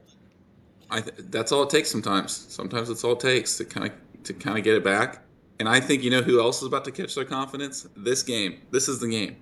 I 0.90 1.00
th- 1.00 1.16
that's 1.30 1.52
all 1.52 1.64
it 1.64 1.70
takes 1.70 1.90
sometimes. 1.90 2.32
Sometimes 2.32 2.88
it's 2.88 3.04
all 3.04 3.12
it 3.12 3.20
takes 3.20 3.56
to 3.58 3.64
kind 3.64 3.86
of 3.86 4.22
to 4.24 4.32
kind 4.32 4.58
of 4.58 4.64
get 4.64 4.74
it 4.74 4.84
back. 4.84 5.22
And 5.60 5.68
I 5.68 5.80
think 5.80 6.02
you 6.02 6.10
know 6.10 6.22
who 6.22 6.40
else 6.40 6.62
is 6.62 6.68
about 6.68 6.84
to 6.86 6.92
catch 6.92 7.14
their 7.14 7.24
confidence? 7.24 7.86
This 7.96 8.22
game. 8.22 8.62
This 8.70 8.88
is 8.88 9.00
the 9.00 9.08
game. 9.08 9.36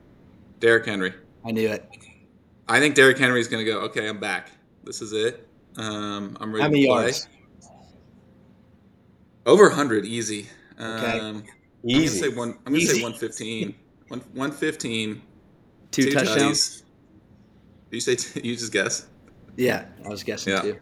Derrick 0.61 0.87
Henry. 0.87 1.14
I 1.45 1.52
knew 1.52 1.68
it. 1.68 1.88
I 2.68 2.80
think 2.80 2.95
Derrick 2.95 3.18
Henry 3.18 3.40
is 3.40 3.49
going 3.49 3.64
to 3.64 3.71
go. 3.71 3.80
Okay, 3.83 4.09
I'm 4.09 4.18
back. 4.18 4.50
This 4.83 5.02
is 5.02 5.12
it. 5.12 5.46
Um, 5.76 6.37
I'm 6.40 6.52
ready 6.52 6.62
How 6.62 6.68
many 6.68 6.83
to 6.83 6.88
play. 6.88 7.02
Yards? 7.02 7.28
Over 9.45 9.68
100, 9.68 10.06
easy. 10.06 10.47
Okay. 10.80 11.21
Um, 11.21 11.45
easy. 11.85 12.25
I'm 12.25 12.33
gonna 12.33 12.33
say 12.33 12.37
one. 12.37 12.49
I'm 12.50 12.73
gonna 12.73 12.76
easy. 12.78 12.95
say 12.99 13.02
115. 13.02 13.75
One, 14.09 14.21
115. 14.33 15.23
Two, 15.90 16.02
two 16.02 16.11
touchdowns. 16.12 16.83
You 17.90 18.00
say 18.00 18.16
t- 18.16 18.40
you 18.47 18.56
just 18.56 18.73
guess? 18.73 19.06
Yeah, 19.56 19.87
I 20.04 20.09
was 20.09 20.23
guessing 20.23 20.52
yeah. 20.52 20.62
too. 20.62 20.78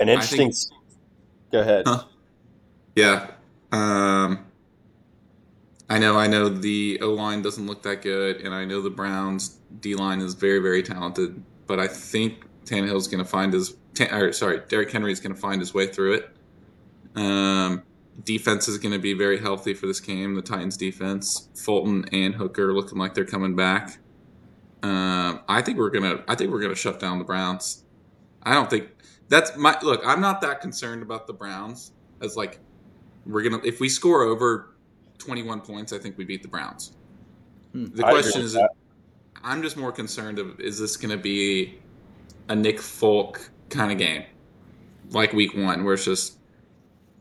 An 0.00 0.08
interesting. 0.08 0.52
Think, 0.52 0.72
go 1.52 1.60
ahead. 1.60 1.84
Huh? 1.86 2.04
Yeah. 2.96 3.30
Um, 3.70 4.46
I 5.88 5.98
know. 5.98 6.18
I 6.18 6.26
know 6.26 6.48
the 6.48 6.98
O 7.02 7.10
line 7.10 7.42
doesn't 7.42 7.66
look 7.66 7.82
that 7.82 8.02
good, 8.02 8.40
and 8.40 8.54
I 8.54 8.64
know 8.64 8.80
the 8.80 8.90
Browns 8.90 9.58
D 9.80 9.94
line 9.94 10.20
is 10.20 10.34
very, 10.34 10.58
very 10.58 10.82
talented. 10.82 11.42
But 11.66 11.78
I 11.78 11.86
think 11.86 12.46
Tannehill's 12.64 13.08
going 13.08 13.22
to 13.22 13.28
find 13.28 13.52
his 13.52 13.74
or 14.00 14.32
sorry, 14.32 14.62
Derrick 14.68 14.90
Henry 14.90 15.12
is 15.12 15.20
going 15.20 15.34
to 15.34 15.40
find 15.40 15.60
his 15.60 15.74
way 15.74 15.86
through 15.86 16.14
it. 16.14 16.30
Um, 17.14 17.82
defense 18.24 18.68
is 18.68 18.78
going 18.78 18.92
to 18.92 18.98
be 18.98 19.14
very 19.14 19.38
healthy 19.38 19.74
for 19.74 19.86
this 19.86 20.00
game. 20.00 20.34
The 20.34 20.42
Titans 20.42 20.76
defense, 20.76 21.48
Fulton 21.54 22.06
and 22.12 22.34
Hooker 22.34 22.72
looking 22.72 22.98
like 22.98 23.14
they're 23.14 23.24
coming 23.24 23.54
back. 23.54 23.98
Um, 24.82 25.40
I 25.48 25.62
think 25.62 25.78
we're 25.78 25.90
gonna. 25.90 26.24
I 26.26 26.34
think 26.34 26.50
we're 26.50 26.60
gonna 26.60 26.74
shut 26.74 26.98
down 26.98 27.18
the 27.18 27.24
Browns. 27.24 27.84
I 28.42 28.54
don't 28.54 28.68
think 28.68 28.88
that's 29.28 29.56
my 29.56 29.78
look. 29.82 30.02
I'm 30.04 30.20
not 30.20 30.40
that 30.40 30.60
concerned 30.60 31.02
about 31.02 31.28
the 31.28 31.32
Browns 31.32 31.92
as 32.20 32.36
like 32.36 32.58
we're 33.24 33.42
gonna. 33.42 33.60
If 33.62 33.78
we 33.78 33.88
score 33.88 34.22
over 34.22 34.74
21 35.18 35.60
points, 35.60 35.92
I 35.92 35.98
think 35.98 36.18
we 36.18 36.24
beat 36.24 36.42
the 36.42 36.48
Browns. 36.48 36.96
Hmm. 37.72 37.86
The 37.94 38.02
question 38.02 38.42
is, 38.42 38.54
that. 38.54 38.70
I'm 39.44 39.62
just 39.62 39.76
more 39.76 39.92
concerned 39.92 40.38
of 40.38 40.60
is 40.60 40.78
this 40.78 40.96
going 40.96 41.10
to 41.10 41.22
be 41.22 41.78
a 42.48 42.54
Nick 42.54 42.80
Folk 42.80 43.50
kind 43.72 43.90
of 43.92 43.98
game, 43.98 44.24
like 45.10 45.32
Week 45.32 45.54
One, 45.54 45.84
where 45.84 45.94
it's 45.94 46.04
just 46.04 46.38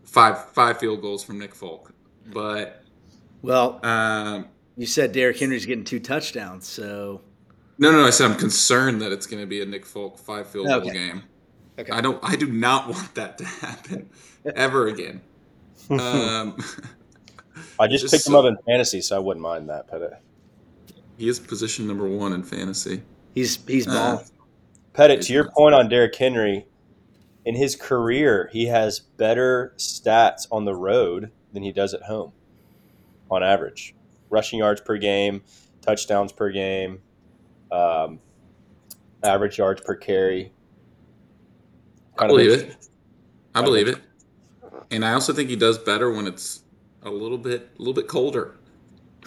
five 0.04 0.50
five 0.50 0.78
field 0.80 1.02
goals 1.02 1.24
from 1.24 1.40
Nick 1.40 1.56
Folk. 1.56 1.94
But 2.32 2.84
well, 3.42 3.80
um, 3.86 4.48
you 4.78 4.86
said 4.86 5.12
Derrick 5.12 5.40
Henry's 5.40 5.66
getting 5.66 5.84
two 5.84 6.00
touchdowns, 6.00 6.68
so 6.68 7.22
No, 7.78 7.92
no, 7.92 8.06
I 8.06 8.10
said 8.12 8.30
I'm 8.32 8.38
concerned 8.38 9.02
that 9.02 9.12
it's 9.12 9.26
going 9.28 9.42
to 9.42 9.48
be 9.48 9.62
a 9.62 9.66
Nick 9.66 9.86
Folk 9.86 10.18
five 10.18 10.48
field 10.48 10.68
goal 10.68 10.82
game. 10.82 11.24
Okay. 11.80 11.92
I 11.92 12.02
don't. 12.02 12.20
I 12.22 12.36
do 12.36 12.48
not 12.48 12.90
want 12.90 13.16
that 13.16 13.38
to 13.40 13.46
happen 13.46 14.10
ever 14.56 14.88
again. 14.88 15.22
Um, 15.90 16.58
I 17.80 17.88
just, 17.88 18.04
just 18.04 18.14
picked 18.14 18.28
him 18.28 18.36
up 18.36 18.46
in 18.46 18.58
fantasy, 18.68 19.02
so 19.02 19.16
I 19.16 19.20
wouldn't 19.20 19.42
mind 19.42 19.70
that. 19.70 19.88
Pettit. 19.88 20.14
he 21.18 21.28
is 21.28 21.40
position 21.40 21.88
number 21.88 22.08
one 22.08 22.34
in 22.34 22.44
fantasy. 22.44 23.02
He's 23.34 23.58
he's 23.66 23.88
Uh, 23.88 23.92
balling. 23.94 24.26
Pettit, 24.94 25.22
to 25.24 25.34
your 25.34 25.50
point 25.52 25.74
on 25.74 25.88
Derrick 25.90 26.16
Henry, 26.16 26.66
in 27.46 27.56
his 27.56 27.76
career, 27.76 28.50
he 28.52 28.66
has 28.68 29.00
better 29.00 29.74
stats 29.78 30.48
on 30.52 30.66
the 30.66 30.76
road 30.76 31.32
than 31.54 31.64
he 31.64 31.72
does 31.72 31.94
at 31.94 32.04
home, 32.04 32.34
on 33.30 33.44
average. 33.44 33.96
Rushing 34.30 34.60
yards 34.60 34.82
per 34.82 34.98
game, 34.98 35.42
touchdowns 35.82 36.32
per 36.32 36.52
game, 36.52 37.00
um, 37.72 38.20
average 39.24 39.58
yards 39.58 39.82
per 39.82 39.96
carry. 39.96 40.52
I 42.18 42.28
believe 42.28 42.52
it. 42.52 42.88
I 43.56 43.62
believe 43.62 43.88
it. 43.88 43.98
And 44.92 45.04
I 45.06 45.14
also 45.14 45.34
think 45.34 45.50
he 45.50 45.56
does 45.56 45.78
better 45.78 46.12
when 46.12 46.28
it's 46.28 46.64
a 47.04 47.10
little 47.10 47.38
bit, 47.38 47.70
a 47.76 47.80
little 47.80 47.94
bit 47.94 48.08
colder. 48.08 48.58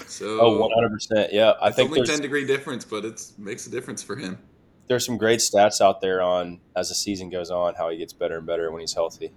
So 0.06 0.40
Oh, 0.40 0.68
100%. 0.68 1.28
Yeah, 1.32 1.52
I 1.60 1.68
it's 1.68 1.76
think 1.76 1.90
only 1.90 2.06
ten 2.06 2.20
degree 2.20 2.44
difference, 2.46 2.84
but 2.84 3.04
it 3.04 3.22
makes 3.38 3.66
a 3.66 3.70
difference 3.70 4.02
for 4.02 4.16
him. 4.16 4.38
There's 4.86 5.04
some 5.06 5.16
great 5.16 5.40
stats 5.40 5.80
out 5.80 6.00
there 6.00 6.20
on 6.22 6.60
as 6.76 6.88
the 6.88 6.94
season 6.94 7.30
goes 7.30 7.50
on, 7.50 7.74
how 7.74 7.90
he 7.90 7.96
gets 7.98 8.12
better 8.12 8.38
and 8.38 8.46
better 8.46 8.70
when 8.70 8.80
he's 8.80 8.94
healthy. 8.94 9.32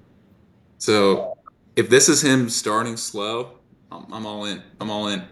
So 0.77 1.34
if 1.75 1.89
this 1.89 2.10
is 2.10 2.24
him 2.24 2.50
starting 2.50 2.98
slow, 2.98 3.60
I'm, 3.92 4.12
I'm 4.13 4.25
all 4.25 4.46
in. 4.46 4.62
I'm 4.82 4.89
all 4.89 5.08
in. 5.08 5.24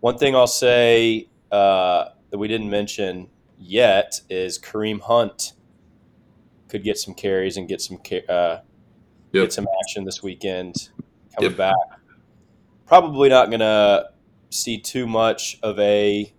One 0.00 0.18
thing 0.18 0.34
I'll 0.34 0.46
say 0.46 1.28
uh, 1.50 2.06
that 2.30 2.38
we 2.38 2.48
didn't 2.48 2.68
mention 2.70 3.28
yet 3.58 4.20
is 4.28 4.58
Kareem 4.58 5.00
Hunt 5.00 5.52
could 6.68 6.82
get 6.82 6.98
some 6.98 7.14
carries 7.14 7.56
and 7.56 7.68
get 7.68 7.80
some 7.80 7.98
uh, 8.28 8.58
Yep. 9.32 9.44
get 9.46 9.52
some 9.52 9.66
action 9.80 10.04
this 10.04 10.22
weekend 10.22 10.90
coming 11.34 11.50
Yep. 11.50 11.56
back. 11.58 11.74
Probably 12.86 13.28
not 13.28 13.48
going 13.48 13.60
to 13.60 14.10
see 14.50 14.78
too 14.78 15.06
much 15.06 15.58
of 15.62 15.78
a 15.80 16.32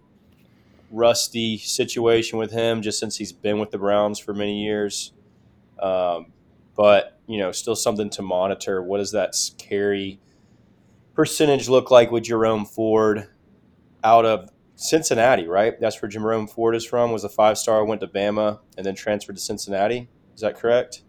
rusty 0.92 1.58
situation 1.58 2.38
with 2.38 2.52
him, 2.52 2.82
just 2.82 3.00
since 3.00 3.18
he's 3.18 3.32
been 3.32 3.60
with 3.60 3.72
the 3.72 3.78
Browns 3.78 4.20
for 4.20 4.34
many 4.34 4.64
years. 4.64 5.14
Um, 5.80 6.28
but 6.76 7.20
you 7.28 7.40
know, 7.40 7.52
still 7.52 7.76
something 7.76 8.10
to 8.12 8.22
monitor. 8.22 8.82
What 8.82 8.98
does 8.98 9.12
that 9.12 9.34
carry 9.58 10.20
percentage 11.14 11.70
look 11.70 11.92
like 11.92 12.12
with 12.12 12.24
Jerome 12.24 12.66
Ford 12.66 13.30
out 14.04 14.26
of 14.26 14.50
Cincinnati? 14.76 15.48
Right, 15.48 15.80
that's 15.80 16.02
where 16.02 16.10
Jerome 16.10 16.48
Ford 16.48 16.76
is 16.76 16.86
from. 16.86 17.12
Was 17.12 17.24
a 17.24 17.30
five 17.30 17.58
star, 17.58 17.84
went 17.84 18.02
to 18.02 18.08
Bama, 18.08 18.60
and 18.78 18.86
then 18.86 18.96
transferred 18.96 19.36
to 19.36 19.42
Cincinnati. 19.42 20.10
Is 20.36 20.42
that 20.42 20.56
correct? 20.58 21.02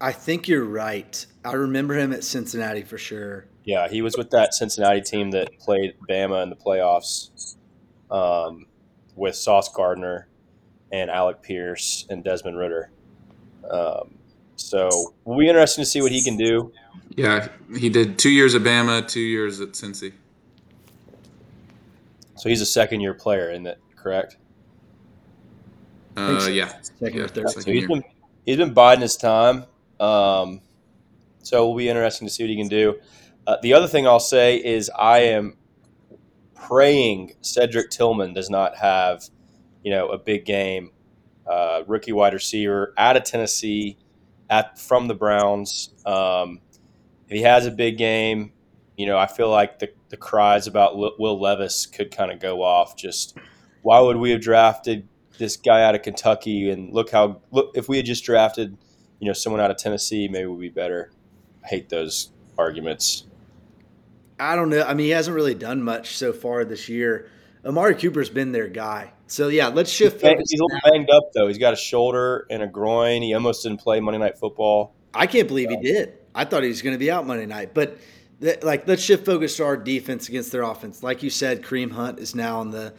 I 0.00 0.12
think 0.12 0.46
you're 0.46 0.64
right. 0.64 1.24
I 1.44 1.52
remember 1.52 1.94
him 1.94 2.12
at 2.12 2.22
Cincinnati 2.22 2.82
for 2.82 2.98
sure. 2.98 3.46
Yeah, 3.64 3.88
he 3.88 4.02
was 4.02 4.16
with 4.16 4.30
that 4.30 4.52
Cincinnati 4.52 5.00
team 5.00 5.30
that 5.30 5.58
played 5.58 5.94
Bama 6.08 6.42
in 6.42 6.50
the 6.50 6.56
playoffs 6.56 7.56
um, 8.10 8.66
with 9.16 9.34
Sauce 9.34 9.68
Gardner 9.72 10.28
and 10.92 11.10
Alec 11.10 11.42
Pierce 11.42 12.06
and 12.08 12.22
Desmond 12.22 12.56
Ridder. 12.58 12.90
Um, 13.68 14.14
so 14.56 15.14
will 15.24 15.38
be 15.38 15.48
interesting 15.48 15.82
to 15.82 15.90
see 15.90 16.00
what 16.00 16.12
he 16.12 16.22
can 16.22 16.36
do. 16.36 16.72
Yeah, 17.16 17.48
he 17.76 17.88
did 17.88 18.18
two 18.18 18.30
years 18.30 18.54
at 18.54 18.62
Bama, 18.62 19.06
two 19.06 19.20
years 19.20 19.60
at 19.60 19.70
Cincy. 19.70 20.12
So 22.36 22.48
he's 22.48 22.60
a 22.60 22.66
second 22.66 23.00
year 23.00 23.14
player, 23.14 23.50
isn't 23.50 23.66
it 23.66 23.78
correct? 23.96 24.36
Uh, 26.16 26.38
so. 26.40 26.48
yeah, 26.50 26.72
Second 26.98 27.18
Yeah, 27.18 27.24
or 27.24 27.28
third. 27.28 27.48
second 27.48 27.62
So 27.62 27.70
he's 27.72 27.80
year. 27.80 27.88
been 27.88 28.04
he's 28.44 28.56
been 28.56 28.72
biding 28.74 29.02
his 29.02 29.16
time. 29.16 29.64
Um, 29.98 30.60
so 31.42 31.64
it 31.64 31.66
will 31.68 31.76
be 31.76 31.88
interesting 31.88 32.26
to 32.28 32.32
see 32.32 32.42
what 32.42 32.50
he 32.50 32.56
can 32.56 32.68
do. 32.68 32.98
Uh, 33.46 33.56
the 33.62 33.72
other 33.74 33.86
thing 33.86 34.06
I'll 34.06 34.18
say 34.20 34.56
is 34.56 34.90
I 34.96 35.18
am 35.20 35.56
praying 36.56 37.34
Cedric 37.42 37.90
Tillman 37.90 38.34
does 38.34 38.50
not 38.50 38.76
have, 38.76 39.24
you 39.84 39.90
know, 39.92 40.08
a 40.08 40.18
big 40.18 40.44
game. 40.44 40.90
Uh, 41.46 41.84
rookie 41.86 42.10
wide 42.10 42.34
receiver 42.34 42.92
out 42.98 43.16
of 43.16 43.22
Tennessee, 43.22 43.96
at 44.50 44.78
from 44.78 45.08
the 45.08 45.14
Browns. 45.14 45.90
Um, 46.04 46.60
if 47.26 47.32
he 47.32 47.42
has 47.42 47.66
a 47.66 47.70
big 47.70 47.98
game, 47.98 48.52
you 48.96 49.06
know, 49.06 49.18
I 49.18 49.26
feel 49.26 49.50
like 49.50 49.78
the, 49.78 49.90
the 50.08 50.16
cries 50.16 50.66
about 50.66 50.96
Will 50.96 51.40
Levis 51.40 51.86
could 51.86 52.10
kind 52.10 52.30
of 52.30 52.40
go 52.40 52.62
off. 52.62 52.96
Just 52.96 53.36
why 53.82 54.00
would 54.00 54.16
we 54.16 54.30
have 54.30 54.40
drafted 54.40 55.06
this 55.38 55.56
guy 55.56 55.82
out 55.82 55.94
of 55.94 56.02
Kentucky 56.02 56.70
and 56.70 56.92
look 56.92 57.10
how 57.10 57.40
look 57.50 57.72
if 57.74 57.88
we 57.88 57.98
had 57.98 58.06
just 58.06 58.24
drafted, 58.24 58.76
you 59.20 59.26
know, 59.26 59.32
someone 59.32 59.60
out 59.60 59.70
of 59.70 59.76
Tennessee, 59.76 60.28
maybe 60.28 60.46
we'd 60.46 60.60
be 60.60 60.68
better. 60.68 61.10
I 61.64 61.68
hate 61.68 61.88
those 61.88 62.30
arguments. 62.56 63.24
I 64.38 64.54
don't 64.56 64.68
know. 64.70 64.82
I 64.82 64.94
mean, 64.94 65.06
he 65.06 65.10
hasn't 65.10 65.34
really 65.34 65.54
done 65.54 65.82
much 65.82 66.16
so 66.16 66.32
far 66.32 66.64
this 66.64 66.88
year. 66.88 67.30
Amari 67.64 67.94
Cooper's 67.94 68.30
been 68.30 68.52
their 68.52 68.68
guy. 68.68 69.12
So 69.26 69.48
yeah, 69.48 69.68
let's 69.68 69.90
shift 69.90 70.20
He's 70.20 70.30
focus. 70.30 70.52
a 70.52 70.62
little 70.62 70.80
banged 70.90 71.10
up 71.10 71.30
though. 71.34 71.48
He's 71.48 71.58
got 71.58 71.72
a 71.72 71.76
shoulder 71.76 72.46
and 72.50 72.62
a 72.62 72.66
groin. 72.66 73.22
He 73.22 73.34
almost 73.34 73.62
didn't 73.64 73.80
play 73.80 73.98
Monday 73.98 74.18
Night 74.18 74.38
Football. 74.38 74.94
I 75.12 75.26
can't 75.26 75.48
believe 75.48 75.70
he 75.70 75.76
did. 75.76 76.12
I 76.34 76.44
thought 76.44 76.62
he 76.62 76.68
was 76.68 76.82
going 76.82 76.94
to 76.94 76.98
be 76.98 77.10
out 77.10 77.26
Monday 77.26 77.46
night, 77.46 77.72
but 77.72 77.96
th- 78.40 78.62
like 78.62 78.86
let's 78.86 79.02
shift 79.02 79.24
focus 79.24 79.56
to 79.56 79.64
our 79.64 79.76
defense 79.76 80.28
against 80.28 80.52
their 80.52 80.62
offense. 80.62 81.02
Like 81.02 81.22
you 81.22 81.30
said, 81.30 81.62
Kareem 81.62 81.90
Hunt 81.90 82.18
is 82.18 82.34
now 82.34 82.60
on 82.60 82.70
the 82.70 82.92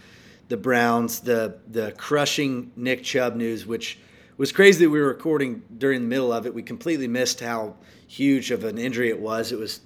the 0.50 0.58
Browns. 0.58 1.19
The 1.21 1.60
the 1.67 1.91
crushing 1.93 2.71
Nick 2.76 3.04
Chubb 3.04 3.36
news, 3.36 3.65
which 3.65 4.00
was 4.38 4.52
crazy 4.52 4.84
that 4.86 4.89
we 4.89 5.00
were 5.00 5.08
recording 5.08 5.62
during 5.78 6.02
the 6.02 6.08
middle 6.08 6.34
of 6.34 6.45
it. 6.45 6.54
We 6.54 6.63
completely 6.63 7.08
missed 7.08 7.39
how 7.39 7.76
huge 8.08 8.52
of 8.52 8.63
an 8.63 8.78
injury 8.78 9.10
it 9.10 9.19
was. 9.19 9.52
It 9.52 9.60
was 9.60 9.80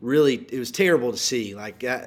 really 0.00 0.46
it 0.50 0.58
was 0.58 0.70
terrible 0.70 1.12
to 1.12 1.18
see. 1.18 1.54
Like 1.54 1.84
uh, 1.84 2.06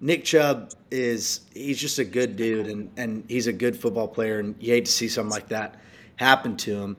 Nick 0.00 0.24
Chubb 0.24 0.72
is 0.90 1.40
he's 1.54 1.78
just 1.78 1.98
a 1.98 2.04
good 2.04 2.36
dude 2.36 2.66
and 2.66 2.90
and 2.96 3.24
he's 3.28 3.46
a 3.46 3.52
good 3.52 3.76
football 3.76 4.08
player 4.08 4.38
and 4.38 4.54
you 4.60 4.72
hate 4.72 4.86
to 4.86 4.92
see 4.92 5.08
something 5.08 5.30
like 5.30 5.48
that 5.48 5.76
happen 6.16 6.56
to 6.58 6.80
him. 6.80 6.96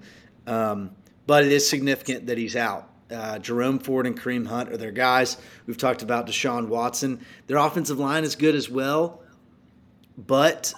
Um, 0.47 0.91
but 1.27 1.43
it 1.43 1.51
is 1.51 1.69
significant 1.69 2.27
that 2.27 2.37
he's 2.37 2.55
out. 2.55 2.89
Uh, 3.11 3.39
Jerome 3.39 3.79
Ford 3.79 4.05
and 4.05 4.19
Kareem 4.19 4.47
Hunt 4.47 4.69
are 4.69 4.77
their 4.77 4.91
guys. 4.91 5.37
We've 5.65 5.77
talked 5.77 6.03
about 6.03 6.27
Deshaun 6.27 6.67
Watson. 6.67 7.25
Their 7.47 7.57
offensive 7.57 7.99
line 7.99 8.23
is 8.23 8.35
good 8.35 8.55
as 8.55 8.69
well, 8.69 9.21
but 10.17 10.73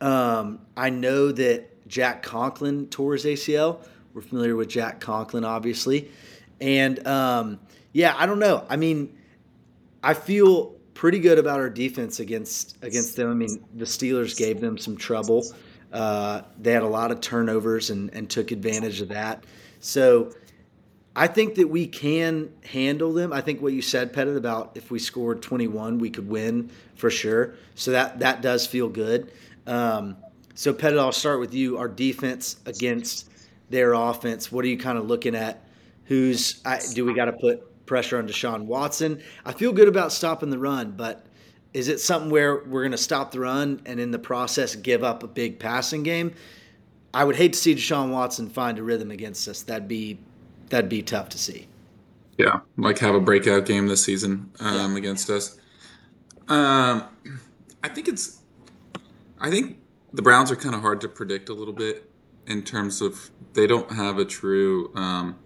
um, 0.00 0.60
I 0.76 0.90
know 0.90 1.32
that 1.32 1.88
Jack 1.88 2.22
Conklin 2.22 2.86
tore 2.86 3.14
his 3.14 3.24
ACL. 3.24 3.78
We're 4.14 4.22
familiar 4.22 4.54
with 4.56 4.68
Jack 4.68 5.00
Conklin, 5.00 5.44
obviously, 5.44 6.10
and 6.60 7.04
um, 7.06 7.58
yeah, 7.92 8.14
I 8.16 8.26
don't 8.26 8.38
know. 8.38 8.64
I 8.68 8.76
mean, 8.76 9.16
I 10.02 10.14
feel 10.14 10.76
pretty 10.94 11.20
good 11.20 11.38
about 11.38 11.60
our 11.60 11.70
defense 11.70 12.20
against 12.20 12.76
against 12.82 13.16
them. 13.16 13.30
I 13.30 13.34
mean, 13.34 13.64
the 13.74 13.84
Steelers 13.84 14.36
gave 14.36 14.60
them 14.60 14.78
some 14.78 14.96
trouble. 14.96 15.44
Uh, 15.92 16.42
they 16.58 16.72
had 16.72 16.82
a 16.82 16.88
lot 16.88 17.10
of 17.10 17.20
turnovers 17.20 17.90
and, 17.90 18.12
and 18.12 18.28
took 18.28 18.50
advantage 18.50 19.00
of 19.00 19.08
that. 19.08 19.44
So 19.80 20.32
I 21.16 21.26
think 21.26 21.54
that 21.54 21.68
we 21.68 21.86
can 21.86 22.52
handle 22.64 23.12
them. 23.12 23.32
I 23.32 23.40
think 23.40 23.62
what 23.62 23.72
you 23.72 23.82
said, 23.82 24.12
Pettit, 24.12 24.36
about 24.36 24.72
if 24.74 24.90
we 24.90 24.98
scored 24.98 25.40
21, 25.42 25.98
we 25.98 26.10
could 26.10 26.28
win 26.28 26.70
for 26.94 27.10
sure. 27.10 27.54
So 27.74 27.92
that 27.92 28.18
that 28.20 28.42
does 28.42 28.66
feel 28.66 28.88
good. 28.88 29.32
Um, 29.66 30.16
so 30.54 30.72
Pettit, 30.72 30.98
I'll 30.98 31.12
start 31.12 31.40
with 31.40 31.54
you. 31.54 31.78
Our 31.78 31.88
defense 31.88 32.56
against 32.66 33.30
their 33.70 33.94
offense. 33.94 34.50
What 34.50 34.64
are 34.64 34.68
you 34.68 34.78
kind 34.78 34.98
of 34.98 35.06
looking 35.06 35.34
at? 35.34 35.64
Who's 36.04 36.60
I, 36.64 36.80
do 36.94 37.04
we 37.04 37.14
got 37.14 37.26
to 37.26 37.32
put 37.32 37.68
pressure 37.88 38.18
on 38.18 38.28
Deshaun 38.28 38.66
Watson? 38.66 39.20
I 39.44 39.52
feel 39.52 39.72
good 39.72 39.88
about 39.88 40.12
stopping 40.12 40.50
the 40.50 40.58
run, 40.58 40.92
but 40.92 41.26
is 41.74 41.88
it 41.88 41.98
something 42.00 42.30
where 42.30 42.62
we're 42.64 42.82
going 42.82 42.92
to 42.92 42.98
stop 42.98 43.32
the 43.32 43.40
run 43.40 43.82
and 43.84 43.98
in 43.98 44.12
the 44.12 44.18
process 44.18 44.76
give 44.76 45.02
up 45.02 45.22
a 45.22 45.26
big 45.26 45.58
passing 45.58 46.04
game? 46.04 46.32
I 47.12 47.24
would 47.24 47.36
hate 47.36 47.54
to 47.54 47.58
see 47.58 47.74
Deshaun 47.74 48.10
Watson 48.10 48.48
find 48.48 48.78
a 48.78 48.82
rhythm 48.82 49.10
against 49.10 49.48
us. 49.48 49.62
That'd 49.62 49.88
be 49.88 50.18
that'd 50.68 50.90
be 50.90 51.02
tough 51.02 51.30
to 51.30 51.38
see. 51.38 51.66
Yeah, 52.36 52.60
like 52.76 52.98
have 53.00 53.14
a 53.14 53.20
breakout 53.20 53.66
game 53.66 53.88
this 53.88 54.04
season 54.04 54.50
um, 54.60 54.94
against 54.94 55.28
us. 55.30 55.58
Um, 56.46 57.04
I 57.82 57.88
think 57.88 58.08
it's. 58.08 58.38
I 59.40 59.50
think 59.50 59.78
the 60.12 60.22
Browns 60.22 60.50
are 60.50 60.56
kind 60.56 60.74
of 60.74 60.80
hard 60.80 61.00
to 61.02 61.08
predict 61.08 61.48
a 61.48 61.54
little 61.54 61.74
bit 61.74 62.10
in 62.46 62.62
terms 62.62 63.00
of 63.00 63.30
they 63.54 63.66
don't 63.66 63.90
have 63.92 64.18
a 64.18 64.24
true 64.24 64.92
um, 64.94 65.36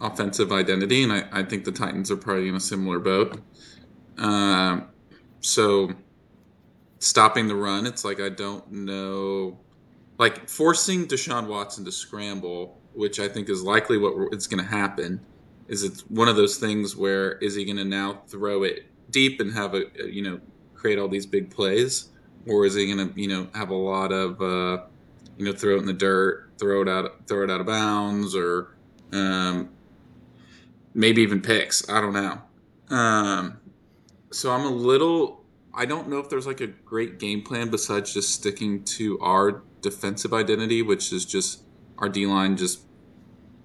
offensive 0.00 0.52
identity, 0.52 1.02
and 1.02 1.12
I, 1.12 1.24
I 1.32 1.42
think 1.42 1.64
the 1.64 1.72
Titans 1.72 2.10
are 2.10 2.16
probably 2.16 2.48
in 2.48 2.54
a 2.54 2.60
similar 2.60 2.98
boat. 2.98 3.40
Um, 4.18 4.88
so 5.40 5.92
stopping 6.98 7.48
the 7.48 7.54
run, 7.54 7.86
it's 7.86 8.04
like 8.04 8.20
I 8.20 8.28
don't 8.28 8.70
know, 8.70 9.58
like 10.18 10.48
forcing 10.48 11.06
Deshaun 11.06 11.46
Watson 11.46 11.84
to 11.84 11.92
scramble, 11.92 12.80
which 12.94 13.20
I 13.20 13.28
think 13.28 13.48
is 13.48 13.62
likely 13.62 13.98
what 13.98 14.32
it's 14.32 14.46
going 14.46 14.62
to 14.62 14.70
happen. 14.70 15.20
Is 15.68 15.82
it's 15.82 16.02
one 16.02 16.28
of 16.28 16.36
those 16.36 16.58
things 16.58 16.94
where 16.94 17.32
is 17.38 17.56
he 17.56 17.64
going 17.64 17.76
to 17.78 17.84
now 17.84 18.22
throw 18.28 18.62
it 18.62 18.86
deep 19.10 19.40
and 19.40 19.52
have 19.52 19.74
a, 19.74 19.84
you 20.04 20.22
know 20.22 20.40
create 20.74 20.98
all 20.98 21.08
these 21.08 21.26
big 21.26 21.50
plays, 21.50 22.10
or 22.46 22.64
is 22.64 22.74
he 22.74 22.92
going 22.92 23.12
to 23.12 23.20
you 23.20 23.28
know 23.28 23.48
have 23.54 23.70
a 23.70 23.74
lot 23.74 24.12
of 24.12 24.40
uh, 24.40 24.84
you 25.36 25.44
know 25.44 25.52
throw 25.52 25.76
it 25.76 25.80
in 25.80 25.86
the 25.86 25.92
dirt, 25.92 26.50
throw 26.58 26.82
it 26.82 26.88
out, 26.88 27.26
throw 27.26 27.44
it 27.44 27.50
out 27.50 27.60
of 27.60 27.66
bounds, 27.66 28.36
or 28.36 28.76
um, 29.12 29.70
maybe 30.96 31.22
even 31.22 31.40
picks? 31.40 31.88
I 31.88 32.00
don't 32.00 32.14
know. 32.14 32.40
Um, 32.96 33.60
so 34.32 34.50
I'm 34.50 34.64
a 34.64 34.70
little. 34.70 35.44
I 35.72 35.84
don't 35.84 36.08
know 36.08 36.18
if 36.18 36.30
there's 36.30 36.46
like 36.46 36.62
a 36.62 36.66
great 36.66 37.18
game 37.18 37.42
plan 37.42 37.70
besides 37.70 38.12
just 38.12 38.30
sticking 38.30 38.82
to 38.84 39.18
our 39.20 39.62
defensive 39.82 40.32
identity, 40.32 40.82
which 40.82 41.12
is 41.12 41.24
just 41.24 41.62
our 41.98 42.08
D 42.08 42.26
line 42.26 42.56
just 42.56 42.80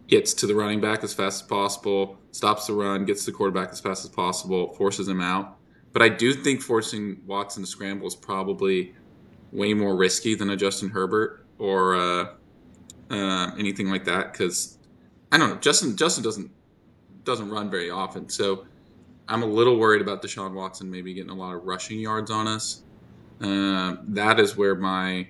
gets 0.08 0.34
to 0.34 0.46
the 0.46 0.54
running 0.54 0.82
back 0.82 1.04
as 1.04 1.14
fast 1.14 1.44
as 1.44 1.48
possible, 1.48 2.18
stops 2.32 2.68
the 2.68 2.74
run, 2.74 3.06
gets 3.06 3.26
the 3.26 3.32
quarterback 3.32 3.70
as 3.70 3.80
fast 3.80 4.04
as 4.04 4.12
possible, 4.12 4.74
forces 4.74 5.08
him 5.08 5.22
out. 5.22 5.58
But 5.94 6.02
I 6.02 6.10
do 6.10 6.34
think 6.34 6.62
forcing 6.62 7.22
Watson 7.26 7.64
to 7.64 7.68
scramble 7.68 8.08
is 8.08 8.16
probably 8.16 8.94
way 9.54 9.74
more 9.74 9.96
risky 9.96 10.36
than 10.36 10.50
a 10.50 10.58
Justin 10.58 10.90
Herbert 10.90 11.46
or 11.58 11.96
uh, 11.96 12.26
uh, 13.10 13.52
anything 13.58 13.90
like 13.90 14.04
that 14.06 14.34
because 14.34 14.78
I 15.32 15.38
don't 15.38 15.50
know. 15.50 15.56
Justin 15.58 15.96
Justin 15.96 16.24
doesn't 16.24 16.52
doesn't 17.24 17.50
run 17.50 17.70
very 17.70 17.90
often, 17.90 18.30
so 18.30 18.66
I'm 19.28 19.44
a 19.44 19.48
little 19.48 19.78
worried 19.78 20.02
about 20.02 20.22
Deshaun 20.22 20.54
Watson 20.54 20.90
maybe 20.90 21.14
getting 21.14 21.32
a 21.32 21.36
lot 21.36 21.56
of 21.56 21.64
rushing 21.64 22.00
yards 22.00 22.32
on 22.32 22.48
us. 22.48 22.84
Uh, 23.42 23.98
that 24.10 24.40
is 24.40 24.58
where 24.58 24.76
my 24.76 25.28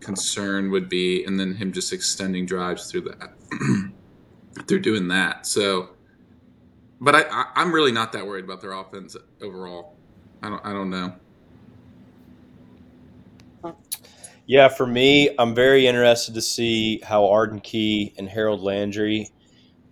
concern 0.00 0.70
would 0.70 0.88
be, 0.88 1.24
and 1.24 1.38
then 1.38 1.54
him 1.54 1.72
just 1.72 1.92
extending 1.92 2.46
drives 2.46 2.90
through 2.90 3.02
that 3.02 3.32
through 4.66 4.80
doing 4.80 5.08
that. 5.08 5.46
So 5.46 5.90
but 7.00 7.14
I, 7.14 7.22
I 7.54 7.62
am 7.62 7.72
really 7.72 7.92
not 7.92 8.12
that 8.12 8.26
worried 8.26 8.44
about 8.44 8.60
their 8.60 8.72
offense 8.72 9.16
overall. 9.42 9.96
I 10.42 10.48
don't 10.48 10.64
I 10.64 10.72
don't 10.72 10.90
know. 10.90 11.14
Yeah, 14.46 14.68
for 14.68 14.86
me, 14.86 15.34
I'm 15.40 15.54
very 15.56 15.88
interested 15.88 16.34
to 16.34 16.40
see 16.40 17.00
how 17.00 17.28
Arden 17.28 17.60
Key 17.60 18.14
and 18.16 18.28
Harold 18.28 18.60
Landry 18.60 19.28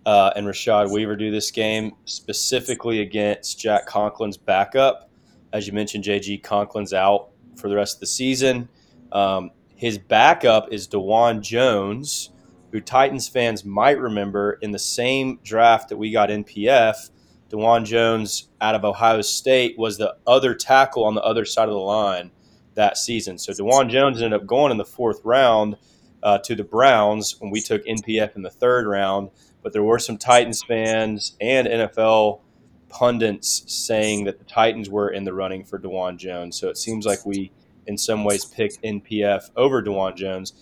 uh, 0.05 0.31
and 0.35 0.45
Rashad 0.45 0.91
Weaver 0.91 1.15
do 1.15 1.31
this 1.31 1.51
game, 1.51 1.93
specifically 2.05 3.01
against 3.01 3.59
Jack 3.59 3.87
Conklin's 3.87 4.37
backup. 4.37 5.09
As 5.53 5.67
you 5.67 5.73
mentioned, 5.73 6.03
JG 6.03 6.41
Conklin's 6.43 6.93
out 6.93 7.29
for 7.55 7.69
the 7.69 7.75
rest 7.75 7.97
of 7.97 7.99
the 8.01 8.07
season. 8.07 8.69
Um, 9.11 9.51
his 9.75 9.97
backup 9.97 10.71
is 10.71 10.87
Dawand 10.87 11.41
Jones, 11.41 12.31
who 12.71 12.81
Titans 12.81 13.27
fans 13.27 13.65
might 13.65 13.99
remember 13.99 14.57
in 14.61 14.71
the 14.71 14.79
same 14.79 15.39
draft 15.43 15.89
that 15.89 15.97
we 15.97 16.11
got 16.11 16.29
NPF, 16.29 17.09
Dawand 17.49 17.85
Jones 17.85 18.49
out 18.59 18.75
of 18.75 18.83
Ohio 18.83 19.21
State 19.21 19.77
was 19.77 19.97
the 19.97 20.15
other 20.25 20.53
tackle 20.53 21.05
on 21.05 21.15
the 21.15 21.21
other 21.21 21.45
side 21.45 21.67
of 21.67 21.73
the 21.73 21.79
line 21.79 22.31
that 22.73 22.97
season. 22.97 23.37
So 23.37 23.53
Dawand 23.53 23.89
Jones 23.89 24.21
ended 24.21 24.39
up 24.39 24.47
going 24.47 24.71
in 24.71 24.77
the 24.77 24.85
fourth 24.85 25.21
round 25.23 25.77
uh, 26.23 26.39
to 26.39 26.55
the 26.55 26.63
Browns 26.63 27.39
when 27.39 27.51
we 27.51 27.61
took 27.61 27.85
NPF 27.85 28.35
in 28.35 28.41
the 28.41 28.49
third 28.49 28.87
round. 28.87 29.29
But 29.65 29.73
there 29.73 29.83
were 29.83 29.99
some 29.99 30.17
Titans 30.17 30.63
fans 30.63 31.35
and 31.41 31.67
NFL 31.67 32.41
pundits 32.87 33.63
saying 33.65 34.25
that 34.25 34.37
the 34.37 34.45
Titans 34.45 34.89
were 34.89 35.09
in 35.09 35.25
the 35.25 35.33
running 35.33 35.65
for 35.65 35.77
Dawand 35.77 36.19
Jones. 36.19 36.57
So 36.57 36.69
it 36.69 36.77
seems 36.77 37.05
like 37.05 37.25
we, 37.25 37.51
in 37.85 37.97
some 37.97 38.23
ways, 38.23 38.45
picked 38.45 38.81
NPF 38.83 39.49
over 39.57 39.83
Dawand 39.83 40.15
Jones 40.15 40.53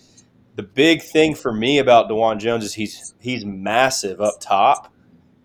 the 0.56 0.62
big 0.62 1.02
thing 1.02 1.34
for 1.34 1.52
me 1.52 1.78
about 1.78 2.08
Dawand 2.08 2.38
Jones 2.38 2.64
is 2.64 2.74
he's 2.74 3.14
he's 3.20 3.44
massive 3.44 4.20
up 4.20 4.34
top. 4.40 4.92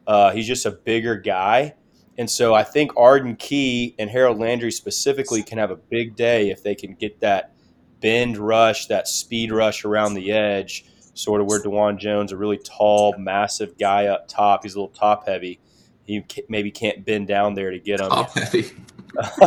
Uh, 0.05 0.31
he's 0.31 0.47
just 0.47 0.65
a 0.65 0.71
bigger 0.71 1.15
guy, 1.15 1.75
and 2.17 2.29
so 2.29 2.53
I 2.53 2.63
think 2.63 2.91
Arden 2.97 3.35
Key 3.35 3.95
and 3.99 4.09
Harold 4.09 4.39
Landry 4.39 4.71
specifically 4.71 5.43
can 5.43 5.57
have 5.57 5.71
a 5.71 5.75
big 5.75 6.15
day 6.15 6.49
if 6.49 6.63
they 6.63 6.75
can 6.75 6.93
get 6.93 7.19
that 7.21 7.53
bend 8.01 8.37
rush, 8.37 8.87
that 8.87 9.07
speed 9.07 9.51
rush 9.51 9.83
around 9.83 10.13
the 10.13 10.31
edge, 10.31 10.85
sort 11.19 11.41
of 11.41 11.47
where 11.47 11.61
Dawand 11.61 11.99
Jones, 11.99 12.31
a 12.31 12.37
really 12.37 12.57
tall, 12.57 13.13
massive 13.17 13.77
guy 13.77 14.07
up 14.07 14.27
top, 14.27 14.63
he's 14.63 14.75
a 14.75 14.79
little 14.79 14.95
top 14.95 15.27
heavy. 15.27 15.59
He 16.05 16.25
maybe 16.47 16.71
can't 16.71 17.05
bend 17.05 17.27
down 17.27 17.53
there 17.53 17.71
to 17.71 17.79
get 17.79 17.99
him. 17.99 18.09
Top 18.09 18.33
heavy. 18.33 18.71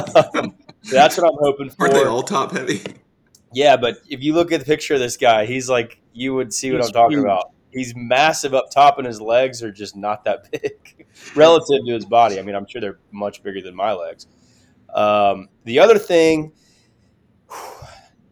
that's 0.90 1.16
what 1.16 1.26
I'm 1.26 1.38
hoping 1.40 1.70
for. 1.70 1.82
Aren't 1.82 1.94
they 1.94 2.04
all 2.04 2.22
top 2.22 2.52
heavy? 2.52 2.82
Yeah, 3.52 3.76
but 3.76 3.96
if 4.08 4.22
you 4.22 4.34
look 4.34 4.52
at 4.52 4.60
the 4.60 4.66
picture 4.66 4.94
of 4.94 5.00
this 5.00 5.16
guy, 5.16 5.46
he's 5.46 5.68
like 5.68 5.98
you 6.12 6.34
would 6.34 6.52
see 6.52 6.70
what 6.70 6.78
he's 6.78 6.88
I'm 6.88 6.92
talking 6.92 7.18
huge. 7.18 7.24
about. 7.24 7.52
He's 7.70 7.94
massive 7.96 8.54
up 8.54 8.70
top, 8.70 8.98
and 8.98 9.06
his 9.06 9.20
legs 9.20 9.62
are 9.62 9.72
just 9.72 9.96
not 9.96 10.24
that 10.24 10.50
big 10.52 11.06
relative 11.34 11.86
to 11.86 11.94
his 11.94 12.04
body. 12.04 12.38
I 12.38 12.42
mean, 12.42 12.54
I'm 12.54 12.66
sure 12.66 12.80
they're 12.80 12.98
much 13.10 13.42
bigger 13.42 13.62
than 13.62 13.74
my 13.74 13.92
legs. 13.92 14.26
Um, 14.92 15.48
the 15.64 15.78
other 15.78 15.98
thing, 15.98 16.52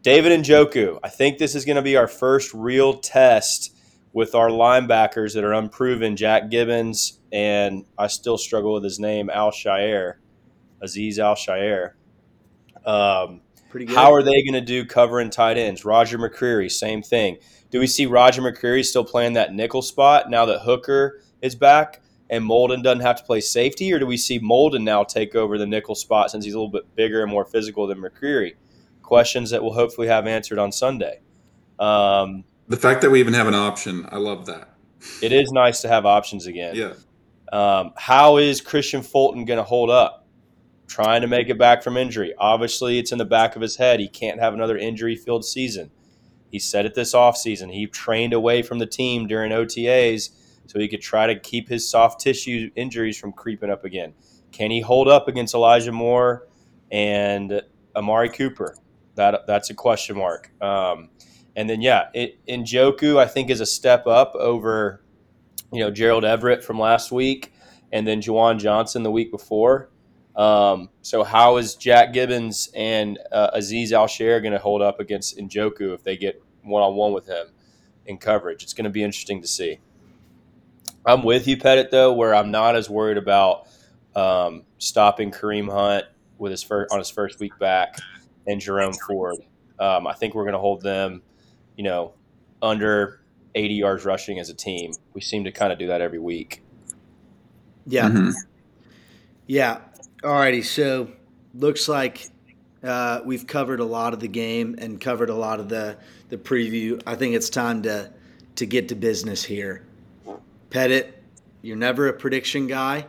David 0.01 0.31
Njoku. 0.39 0.99
I 1.03 1.09
think 1.09 1.37
this 1.37 1.53
is 1.53 1.65
going 1.65 1.75
to 1.75 1.81
be 1.81 1.95
our 1.95 2.07
first 2.07 2.53
real 2.53 2.95
test 2.95 3.75
with 4.13 4.33
our 4.35 4.49
linebackers 4.49 5.35
that 5.35 5.43
are 5.43 5.53
unproven. 5.53 6.15
Jack 6.15 6.49
Gibbens 6.49 7.19
and 7.31 7.85
I 7.97 8.07
still 8.07 8.37
struggle 8.37 8.73
with 8.73 8.83
his 8.83 8.99
name, 8.99 9.29
Al 9.29 9.51
Shire, 9.51 10.19
Azeez 10.83 11.19
Al-Shaair. 11.19 11.91
Um, 12.85 13.41
Pretty 13.69 13.85
good. 13.85 13.95
How 13.95 14.11
are 14.13 14.23
they 14.23 14.43
going 14.43 14.53
to 14.53 14.61
do 14.61 14.85
covering 14.85 15.29
tight 15.29 15.57
ends? 15.57 15.85
Roger 15.85 16.17
McCreary, 16.17 16.69
same 16.69 17.01
thing. 17.01 17.37
Do 17.69 17.79
we 17.79 17.87
see 17.87 18.05
Roger 18.05 18.41
McCreary 18.41 18.83
still 18.83 19.05
playing 19.05 19.33
that 19.33 19.53
nickel 19.53 19.81
spot 19.81 20.29
now 20.29 20.45
that 20.45 20.59
Hooker 20.61 21.21
is 21.41 21.55
back 21.55 22.01
and 22.29 22.43
Molden 22.43 22.83
doesn't 22.83 23.01
have 23.01 23.17
to 23.17 23.23
play 23.23 23.39
safety, 23.39 23.93
or 23.93 23.99
do 23.99 24.05
we 24.05 24.17
see 24.17 24.39
Molden 24.39 24.83
now 24.83 25.03
take 25.03 25.35
over 25.35 25.57
the 25.57 25.65
nickel 25.65 25.95
spot 25.95 26.31
since 26.31 26.43
he's 26.43 26.53
a 26.53 26.57
little 26.57 26.71
bit 26.71 26.95
bigger 26.95 27.21
and 27.21 27.31
more 27.31 27.45
physical 27.45 27.87
than 27.87 28.01
McCreary? 28.01 28.55
Questions 29.11 29.49
that 29.49 29.61
we'll 29.61 29.73
hopefully 29.73 30.07
have 30.07 30.25
answered 30.25 30.57
on 30.57 30.71
Sunday. 30.71 31.19
Um, 31.79 32.45
the 32.69 32.77
fact 32.77 33.01
that 33.01 33.09
we 33.09 33.19
even 33.19 33.33
have 33.33 33.47
an 33.47 33.55
option, 33.55 34.07
I 34.09 34.17
love 34.17 34.45
that. 34.45 34.69
It 35.21 35.33
is 35.33 35.51
nice 35.51 35.81
to 35.81 35.89
have 35.89 36.05
options 36.05 36.47
again. 36.47 36.75
Yeah. 36.75 36.93
Um, 37.51 37.91
how 37.97 38.37
is 38.37 38.61
Kristian 38.61 39.05
Fulton 39.05 39.43
going 39.43 39.57
to 39.57 39.63
hold 39.63 39.89
up? 39.89 40.21
trying 40.87 41.21
to 41.21 41.27
make 41.27 41.49
it 41.49 41.57
back 41.57 41.81
from 41.81 41.97
injury. 41.97 42.33
Obviously, 42.37 42.99
it's 42.99 43.11
in 43.11 43.17
the 43.17 43.25
back 43.25 43.55
of 43.55 43.61
his 43.61 43.77
head. 43.77 43.99
He 43.99 44.07
can't 44.09 44.39
have 44.39 44.53
another 44.53 44.77
injury 44.77 45.15
filled 45.15 45.45
season. 45.45 45.89
He 46.51 46.59
said 46.59 46.85
it 46.85 46.95
this 46.95 47.13
offseason. 47.13 47.71
He 47.71 47.87
trained 47.87 48.33
away 48.33 48.61
from 48.61 48.79
the 48.79 48.85
team 48.85 49.25
during 49.25 49.51
OTAs 49.51 50.31
so 50.67 50.79
he 50.79 50.89
could 50.89 51.01
try 51.01 51.27
to 51.27 51.39
keep 51.39 51.69
his 51.69 51.89
soft 51.89 52.19
tissue 52.19 52.69
injuries 52.75 53.17
from 53.17 53.31
creeping 53.31 53.69
up 53.69 53.85
again. 53.85 54.13
Can 54.51 54.69
he 54.69 54.81
hold 54.81 55.07
up 55.07 55.29
against 55.29 55.53
Elijah 55.53 55.93
Moore 55.93 56.47
and 56.91 57.61
Amari 57.95 58.29
Cooper? 58.29 58.75
That 59.15 59.45
that's 59.47 59.69
a 59.69 59.73
question 59.73 60.17
mark. 60.17 60.51
Um, 60.61 61.09
and 61.55 61.69
then 61.69 61.81
yeah, 61.81 62.09
it, 62.13 62.45
Njoku 62.47 63.17
I 63.17 63.25
think 63.25 63.49
is 63.49 63.59
a 63.59 63.65
step 63.65 64.07
up 64.07 64.33
over 64.35 65.03
you 65.71 65.79
know 65.79 65.91
Gerald 65.91 66.25
Everett 66.25 66.63
from 66.63 66.79
last 66.79 67.11
week, 67.11 67.53
and 67.91 68.07
then 68.07 68.21
Juwan 68.21 68.59
Johnson 68.59 69.03
the 69.03 69.11
week 69.11 69.31
before. 69.31 69.89
Um, 70.35 70.89
so 71.01 71.23
how 71.23 71.57
is 71.57 71.75
Jack 71.75 72.13
Gibbens 72.13 72.69
and 72.73 73.19
uh, 73.33 73.51
Azeez 73.57 73.91
Al-Shaair 73.91 74.41
going 74.41 74.53
to 74.53 74.59
hold 74.59 74.81
up 74.81 75.01
against 75.01 75.37
Njoku 75.37 75.93
if 75.93 76.03
they 76.03 76.15
get 76.15 76.41
one 76.63 76.81
on 76.81 76.95
one 76.95 77.11
with 77.11 77.27
him 77.27 77.47
in 78.05 78.17
coverage? 78.17 78.63
It's 78.63 78.73
going 78.73 78.85
to 78.85 78.89
be 78.89 79.03
interesting 79.03 79.41
to 79.41 79.47
see. 79.47 79.79
I'm 81.05 81.23
with 81.23 81.47
you, 81.47 81.57
Pettit, 81.57 81.91
though, 81.91 82.13
where 82.13 82.33
I'm 82.33 82.49
not 82.49 82.77
as 82.77 82.89
worried 82.89 83.17
about 83.17 83.67
um, 84.15 84.63
stopping 84.77 85.31
Kareem 85.31 85.69
Hunt 85.69 86.05
with 86.37 86.51
his 86.51 86.63
first 86.63 86.93
on 86.93 86.99
his 86.99 87.09
first 87.09 87.39
week 87.39 87.57
back 87.59 87.99
and 88.47 88.59
Jerome 88.59 88.93
Ford. 88.93 89.37
Um, 89.79 90.07
I 90.07 90.13
think 90.13 90.35
we're 90.35 90.43
going 90.43 90.53
to 90.53 90.59
hold 90.59 90.81
them, 90.81 91.21
you 91.75 91.83
know, 91.83 92.13
under 92.61 93.21
80 93.55 93.73
yards 93.73 94.05
rushing 94.05 94.39
as 94.39 94.49
a 94.49 94.53
team. 94.53 94.93
We 95.13 95.21
seem 95.21 95.45
to 95.45 95.51
kind 95.51 95.73
of 95.73 95.79
do 95.79 95.87
that 95.87 96.01
every 96.01 96.19
week. 96.19 96.63
Yeah. 97.85 98.09
Mm-hmm. 98.09 98.29
Yeah. 99.47 99.79
Alrighty, 100.23 100.63
so 100.63 101.09
looks 101.53 101.87
like 101.87 102.29
uh, 102.83 103.21
we've 103.25 103.45
covered 103.47 103.79
a 103.79 103.85
lot 103.85 104.13
of 104.13 104.19
the 104.19 104.27
game 104.27 104.75
and 104.77 104.99
covered 104.99 105.29
a 105.29 105.35
lot 105.35 105.59
of 105.59 105.69
the 105.69 105.97
the 106.29 106.37
preview. 106.37 107.01
I 107.05 107.15
think 107.15 107.35
it's 107.35 107.49
time 107.49 107.83
to 107.83 108.11
to 108.55 108.65
get 108.65 108.89
to 108.89 108.95
business 108.95 109.43
here. 109.43 109.83
Pettit, 110.69 111.23
you're 111.61 111.77
never 111.77 112.07
a 112.07 112.13
prediction 112.13 112.67
guy, 112.67 113.05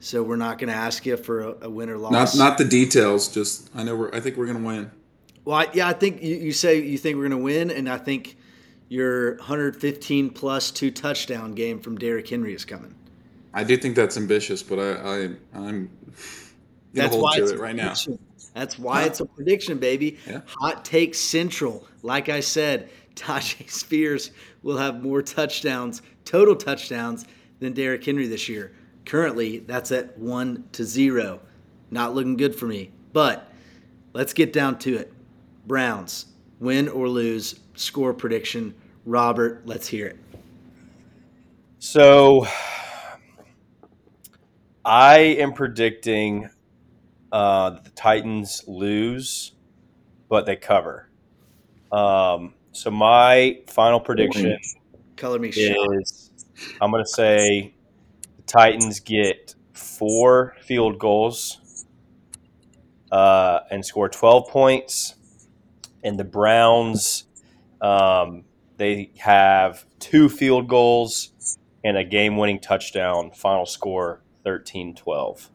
so 0.00 0.22
we're 0.22 0.36
not 0.36 0.58
going 0.58 0.68
to 0.68 0.76
ask 0.76 1.04
you 1.06 1.16
for 1.16 1.40
a, 1.40 1.54
a 1.62 1.70
win 1.70 1.90
or 1.90 1.98
loss. 1.98 2.12
Not 2.12 2.36
not 2.36 2.58
the 2.58 2.64
details. 2.64 3.28
Just 3.28 3.70
I 3.74 3.82
know 3.82 3.96
we're. 3.96 4.14
I 4.14 4.20
think 4.20 4.36
we're 4.36 4.46
going 4.46 4.58
to 4.58 4.66
win. 4.66 4.90
Well, 5.44 5.56
I, 5.56 5.68
yeah, 5.72 5.88
I 5.88 5.92
think 5.92 6.22
you, 6.22 6.36
you 6.36 6.52
say 6.52 6.80
you 6.80 6.98
think 6.98 7.16
we're 7.16 7.28
going 7.28 7.40
to 7.40 7.44
win, 7.44 7.70
and 7.70 7.88
I 7.88 7.98
think 7.98 8.36
your 8.88 9.36
115 9.36 10.30
plus 10.30 10.70
two 10.70 10.90
touchdown 10.90 11.54
game 11.54 11.80
from 11.80 11.98
Derrick 11.98 12.28
Henry 12.28 12.54
is 12.54 12.64
coming. 12.64 12.94
I 13.54 13.64
do 13.64 13.76
think 13.76 13.96
that's 13.96 14.16
ambitious, 14.16 14.62
but 14.62 14.78
I, 14.78 14.92
I 14.92 15.30
I'm 15.54 15.90
that's 16.92 17.16
why 17.16 17.36
it's 17.36 17.50
it 17.50 17.58
right 17.58 17.74
now. 17.74 17.94
That's 18.54 18.78
why 18.78 19.04
it's 19.04 19.20
a 19.20 19.26
prediction, 19.26 19.78
baby. 19.78 20.18
Yeah. 20.26 20.40
Hot 20.46 20.84
take 20.84 21.14
central. 21.14 21.86
Like 22.02 22.28
I 22.28 22.40
said, 22.40 22.90
Tyjae 23.14 23.70
Spears 23.70 24.30
will 24.62 24.76
have 24.76 25.02
more 25.02 25.22
touchdowns, 25.22 26.02
total 26.24 26.56
touchdowns, 26.56 27.24
than 27.60 27.72
Derrick 27.72 28.04
Henry 28.04 28.26
this 28.26 28.48
year. 28.48 28.72
Currently, 29.08 29.60
that's 29.60 29.90
at 29.90 30.18
one 30.18 30.68
to 30.72 30.84
zero. 30.84 31.40
Not 31.90 32.14
looking 32.14 32.36
good 32.36 32.54
for 32.54 32.66
me. 32.66 32.90
But 33.14 33.50
let's 34.12 34.34
get 34.34 34.52
down 34.52 34.78
to 34.80 34.98
it. 34.98 35.10
Browns, 35.66 36.26
win 36.60 36.90
or 36.90 37.08
lose, 37.08 37.58
score 37.74 38.12
prediction. 38.12 38.74
Robert, 39.06 39.62
let's 39.64 39.88
hear 39.88 40.08
it. 40.08 40.18
So 41.78 42.46
I 44.84 45.18
am 45.18 45.54
predicting 45.54 46.50
uh, 47.32 47.70
the 47.82 47.90
Titans 47.90 48.62
lose, 48.66 49.52
but 50.28 50.44
they 50.44 50.56
cover. 50.56 51.08
Um, 51.90 52.52
so 52.72 52.90
my 52.90 53.60
final 53.68 54.00
prediction 54.00 54.58
Color 55.16 55.38
me 55.38 55.50
shocked. 55.50 55.78
is 56.02 56.30
I'm 56.82 56.90
going 56.90 57.02
to 57.02 57.08
say 57.08 57.72
the 57.72 57.77
Titans 58.48 59.00
get 59.00 59.54
four 59.72 60.56
field 60.62 60.98
goals 60.98 61.84
uh, 63.12 63.60
and 63.70 63.84
score 63.84 64.08
12 64.08 64.48
points, 64.48 65.14
and 66.02 66.18
the 66.18 66.24
Browns 66.24 67.24
um, 67.80 68.44
they 68.76 69.10
have 69.18 69.84
two 69.98 70.28
field 70.28 70.68
goals 70.68 71.32
and 71.84 71.96
a 71.96 72.04
game-winning 72.04 72.60
touchdown. 72.60 73.30
Final 73.32 73.66
score 73.66 74.22
13-12. 74.46 75.48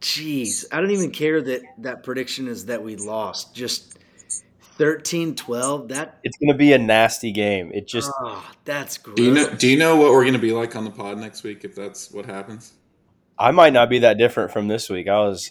Jeez, 0.00 0.64
I 0.72 0.80
don't 0.80 0.92
even 0.92 1.10
care 1.10 1.42
that 1.42 1.62
that 1.78 2.04
prediction 2.04 2.46
is 2.46 2.66
that 2.66 2.82
we 2.82 2.94
lost. 2.96 3.54
Just 3.54 3.98
13-12. 4.78 5.88
That 5.88 6.18
It's 6.22 6.36
going 6.38 6.52
to 6.52 6.56
be 6.56 6.72
a 6.72 6.78
nasty 6.78 7.32
game. 7.32 7.70
It 7.74 7.86
just 7.86 8.10
oh, 8.20 8.48
that's 8.64 8.98
great 8.98 9.16
Do 9.16 9.24
you 9.24 9.32
know? 9.32 9.50
Do 9.50 9.68
you 9.68 9.76
know 9.76 9.96
what 9.96 10.12
we're 10.12 10.22
going 10.22 10.34
to 10.34 10.38
be 10.38 10.52
like 10.52 10.76
on 10.76 10.84
the 10.84 10.90
pod 10.90 11.18
next 11.18 11.42
week 11.42 11.64
if 11.64 11.74
that's 11.74 12.10
what 12.10 12.26
happens? 12.26 12.72
I 13.38 13.50
might 13.50 13.72
not 13.72 13.88
be 13.88 14.00
that 14.00 14.18
different 14.18 14.52
from 14.52 14.68
this 14.68 14.88
week. 14.88 15.08
I 15.08 15.20
was 15.20 15.50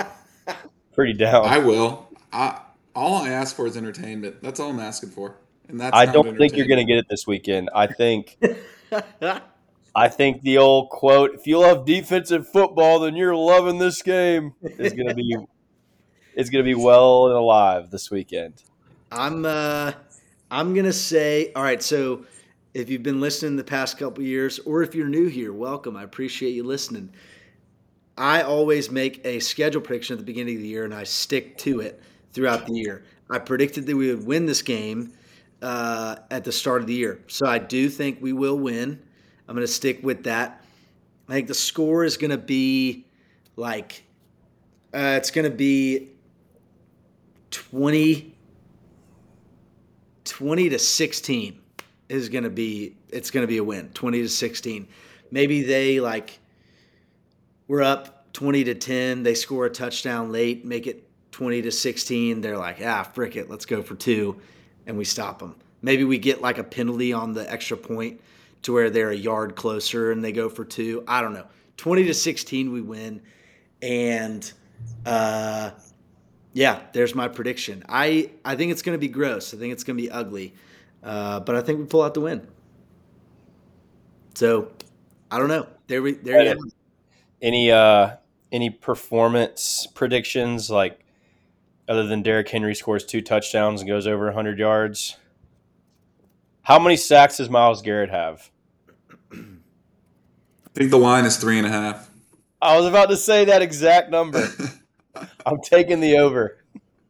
pretty 0.94 1.14
down. 1.14 1.46
I 1.46 1.58
will. 1.58 2.08
I 2.32 2.60
all 2.94 3.16
I 3.16 3.30
ask 3.30 3.56
for 3.56 3.66
is 3.66 3.76
entertainment. 3.76 4.42
That's 4.42 4.60
all 4.60 4.70
I'm 4.70 4.80
asking 4.80 5.10
for, 5.10 5.36
and 5.68 5.80
that's. 5.80 5.96
I 5.96 6.06
don't 6.06 6.36
think 6.36 6.56
you're 6.56 6.66
going 6.66 6.84
to 6.86 6.90
get 6.90 6.98
it 6.98 7.06
this 7.08 7.26
weekend. 7.26 7.70
I 7.74 7.86
think 7.86 8.38
I 9.94 10.08
think 10.08 10.42
the 10.42 10.58
old 10.58 10.90
quote, 10.90 11.34
"If 11.34 11.46
you 11.46 11.58
love 11.58 11.84
defensive 11.84 12.48
football, 12.48 13.00
then 13.00 13.16
you're 13.16 13.36
loving 13.36 13.78
this 13.78 14.02
game," 14.02 14.54
is 14.62 14.92
going 14.92 15.08
to 15.08 15.14
be 15.14 15.36
is 16.34 16.50
going 16.50 16.64
to 16.64 16.68
be 16.68 16.74
well 16.74 17.28
and 17.28 17.36
alive 17.36 17.90
this 17.90 18.10
weekend. 18.10 18.62
I'm 19.10 19.44
uh 19.44 19.92
I'm 20.50 20.74
gonna 20.74 20.92
say, 20.92 21.52
all 21.54 21.62
right, 21.62 21.82
so 21.82 22.24
if 22.74 22.88
you've 22.88 23.02
been 23.02 23.20
listening 23.20 23.56
the 23.56 23.64
past 23.64 23.98
couple 23.98 24.24
years, 24.24 24.58
or 24.60 24.82
if 24.82 24.94
you're 24.94 25.08
new 25.08 25.26
here, 25.26 25.52
welcome. 25.52 25.96
I 25.96 26.02
appreciate 26.02 26.50
you 26.50 26.64
listening. 26.64 27.12
I 28.16 28.42
always 28.42 28.90
make 28.90 29.24
a 29.24 29.40
schedule 29.40 29.80
prediction 29.80 30.14
at 30.14 30.18
the 30.18 30.24
beginning 30.24 30.56
of 30.56 30.62
the 30.62 30.68
year 30.68 30.84
and 30.84 30.94
I 30.94 31.04
stick 31.04 31.56
to 31.58 31.80
it 31.80 32.00
throughout 32.32 32.66
the 32.66 32.74
year. 32.74 33.04
I 33.30 33.38
predicted 33.38 33.86
that 33.86 33.96
we 33.96 34.14
would 34.14 34.26
win 34.26 34.46
this 34.46 34.62
game 34.62 35.12
uh, 35.62 36.16
at 36.30 36.44
the 36.44 36.52
start 36.52 36.82
of 36.82 36.86
the 36.86 36.94
year. 36.94 37.20
So 37.28 37.46
I 37.46 37.58
do 37.58 37.88
think 37.88 38.18
we 38.20 38.32
will 38.32 38.58
win. 38.58 39.00
I'm 39.48 39.54
going 39.54 39.66
to 39.66 39.72
stick 39.72 40.00
with 40.02 40.24
that. 40.24 40.62
I 41.28 41.32
think 41.32 41.48
the 41.48 41.54
score 41.54 42.04
is 42.04 42.16
going 42.16 42.30
to 42.30 42.38
be 42.38 43.06
like, 43.56 44.04
uh, 44.92 45.16
it's 45.16 45.30
going 45.30 45.50
to 45.50 45.56
be 45.56 46.10
20, 47.52 48.34
20 50.24 50.68
to 50.70 50.78
16 50.78 51.60
is 52.08 52.28
going 52.28 52.44
to 52.44 52.50
be, 52.50 52.96
it's 53.08 53.30
going 53.30 53.42
to 53.42 53.48
be 53.48 53.58
a 53.58 53.64
win. 53.64 53.90
20 53.90 54.22
to 54.22 54.28
16. 54.28 54.88
Maybe 55.30 55.62
they 55.62 56.00
like, 56.00 56.40
we're 57.68 57.82
up 57.82 58.32
20 58.32 58.64
to 58.64 58.74
10. 58.74 59.22
They 59.22 59.34
score 59.34 59.66
a 59.66 59.70
touchdown 59.70 60.32
late, 60.32 60.64
make 60.64 60.86
it 60.86 61.08
20 61.30 61.62
to 61.62 61.70
16. 61.70 62.40
They're 62.40 62.58
like, 62.58 62.78
ah, 62.84 63.04
frick 63.04 63.36
it, 63.36 63.48
let's 63.48 63.66
go 63.66 63.82
for 63.82 63.94
two. 63.94 64.40
And 64.86 64.98
we 64.98 65.04
stop 65.04 65.38
them. 65.38 65.54
Maybe 65.80 66.04
we 66.04 66.18
get 66.18 66.40
like 66.40 66.58
a 66.58 66.64
penalty 66.64 67.12
on 67.12 67.32
the 67.32 67.50
extra 67.50 67.76
point 67.76 68.20
to 68.62 68.72
where 68.72 68.90
they're 68.90 69.10
a 69.10 69.16
yard 69.16 69.56
closer 69.56 70.12
and 70.12 70.24
they 70.24 70.32
go 70.32 70.48
for 70.48 70.64
two. 70.64 71.04
I 71.06 71.20
don't 71.20 71.34
know. 71.34 71.46
20 71.76 72.04
to 72.04 72.14
16, 72.14 72.72
we 72.72 72.80
win. 72.80 73.22
And 73.80 74.50
uh, 75.04 75.70
yeah, 76.52 76.80
there's 76.92 77.14
my 77.14 77.28
prediction. 77.28 77.84
I, 77.88 78.30
I 78.44 78.56
think 78.56 78.72
it's 78.72 78.82
going 78.82 78.94
to 78.94 79.00
be 79.00 79.08
gross. 79.08 79.54
I 79.54 79.56
think 79.56 79.72
it's 79.72 79.84
going 79.84 79.96
to 79.96 80.02
be 80.02 80.10
ugly. 80.10 80.54
Uh, 81.02 81.40
but 81.40 81.56
I 81.56 81.62
think 81.62 81.78
we 81.78 81.86
pull 81.86 82.02
out 82.02 82.14
the 82.14 82.20
win. 82.20 82.46
So 84.34 84.70
I 85.30 85.38
don't 85.38 85.48
know. 85.48 85.66
There 85.86 86.02
we 86.02 86.12
there 86.12 86.42
you 86.42 86.48
have 86.48 86.58
it. 86.58 86.74
Any 87.40 87.70
uh 87.70 88.16
any 88.50 88.70
performance 88.70 89.86
predictions 89.94 90.70
like 90.70 91.00
other 91.88 92.06
than 92.06 92.22
Derrick 92.22 92.48
Henry 92.48 92.74
scores 92.74 93.04
two 93.04 93.20
touchdowns 93.20 93.80
and 93.80 93.88
goes 93.88 94.06
over 94.06 94.26
100 94.26 94.58
yards? 94.58 95.16
How 96.62 96.78
many 96.78 96.96
sacks 96.96 97.38
does 97.38 97.50
Myles 97.50 97.82
Garrett 97.82 98.10
have? 98.10 98.50
I 99.32 99.38
think 100.74 100.90
the 100.90 100.98
line 100.98 101.24
is 101.24 101.36
three 101.36 101.58
and 101.58 101.66
a 101.66 101.70
half. 101.70 102.08
I 102.60 102.76
was 102.76 102.86
about 102.86 103.10
to 103.10 103.16
say 103.16 103.46
that 103.46 103.60
exact 103.60 104.10
number. 104.10 104.46
I'm 105.46 105.60
taking 105.62 106.00
the 106.00 106.18
over. 106.18 106.58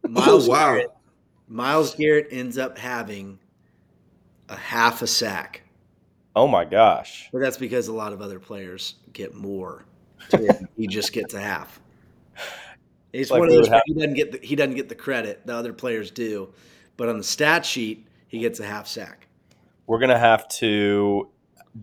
Myles 0.02 0.48
oh 0.48 0.52
wow! 0.52 0.70
Garrett, 0.70 0.90
Myles 1.48 1.94
Garrett 1.94 2.28
ends 2.30 2.58
up 2.58 2.76
having 2.78 3.38
a 4.48 4.56
half 4.56 5.02
a 5.02 5.06
sack, 5.06 5.62
Oh 6.34 6.46
my 6.48 6.64
gosh. 6.64 7.28
but 7.32 7.40
that's 7.40 7.56
because 7.56 7.88
a 7.88 7.92
lot 7.92 8.12
of 8.12 8.20
other 8.20 8.40
players 8.40 8.96
get 9.12 9.34
more. 9.34 9.84
he 10.76 10.86
just 10.86 11.12
gets 11.12 11.34
a 11.34 11.40
half. 11.40 11.80
It's 13.12 13.30
Like 13.30 13.40
one 13.40 13.48
of 13.48 13.54
those 13.54 13.68
where 13.68 13.82
he 13.86 13.94
doesn't 13.94 14.14
get 14.14 14.32
the, 14.32 14.46
he 14.46 14.56
doesn't 14.56 14.74
get 14.74 14.88
the 14.88 14.94
credit 14.94 15.46
the 15.46 15.54
other 15.54 15.72
players 15.72 16.10
do, 16.10 16.52
but 16.96 17.08
on 17.08 17.18
the 17.18 17.24
stat 17.24 17.66
sheet 17.66 18.06
he 18.28 18.38
gets 18.38 18.58
a 18.60 18.66
half 18.66 18.86
sack. 18.86 19.26
We're 19.86 19.98
going 19.98 20.10
to 20.10 20.18
have 20.18 20.48
to 20.48 21.28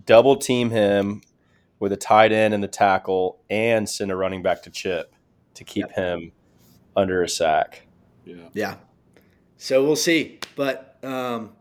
double 0.05 0.37
team 0.37 0.71
him 0.71 1.21
with 1.79 1.91
a 1.91 1.97
tight 1.97 2.31
end 2.31 2.53
and 2.53 2.63
the 2.63 2.67
tackle 2.67 3.39
and 3.49 3.87
send 3.87 4.11
a 4.11 4.15
running 4.15 4.41
back 4.41 4.63
to 4.63 4.69
chip 4.71 5.13
to 5.55 5.63
keep 5.63 5.91
him 5.91 6.31
under 6.95 7.23
a 7.23 7.29
sack. 7.29 7.87
Yeah. 8.25 8.35
Yeah. 8.53 8.75
So 9.57 9.83
we'll 9.83 9.95
see, 9.95 10.39
but 10.55 10.97
um, 11.03 11.51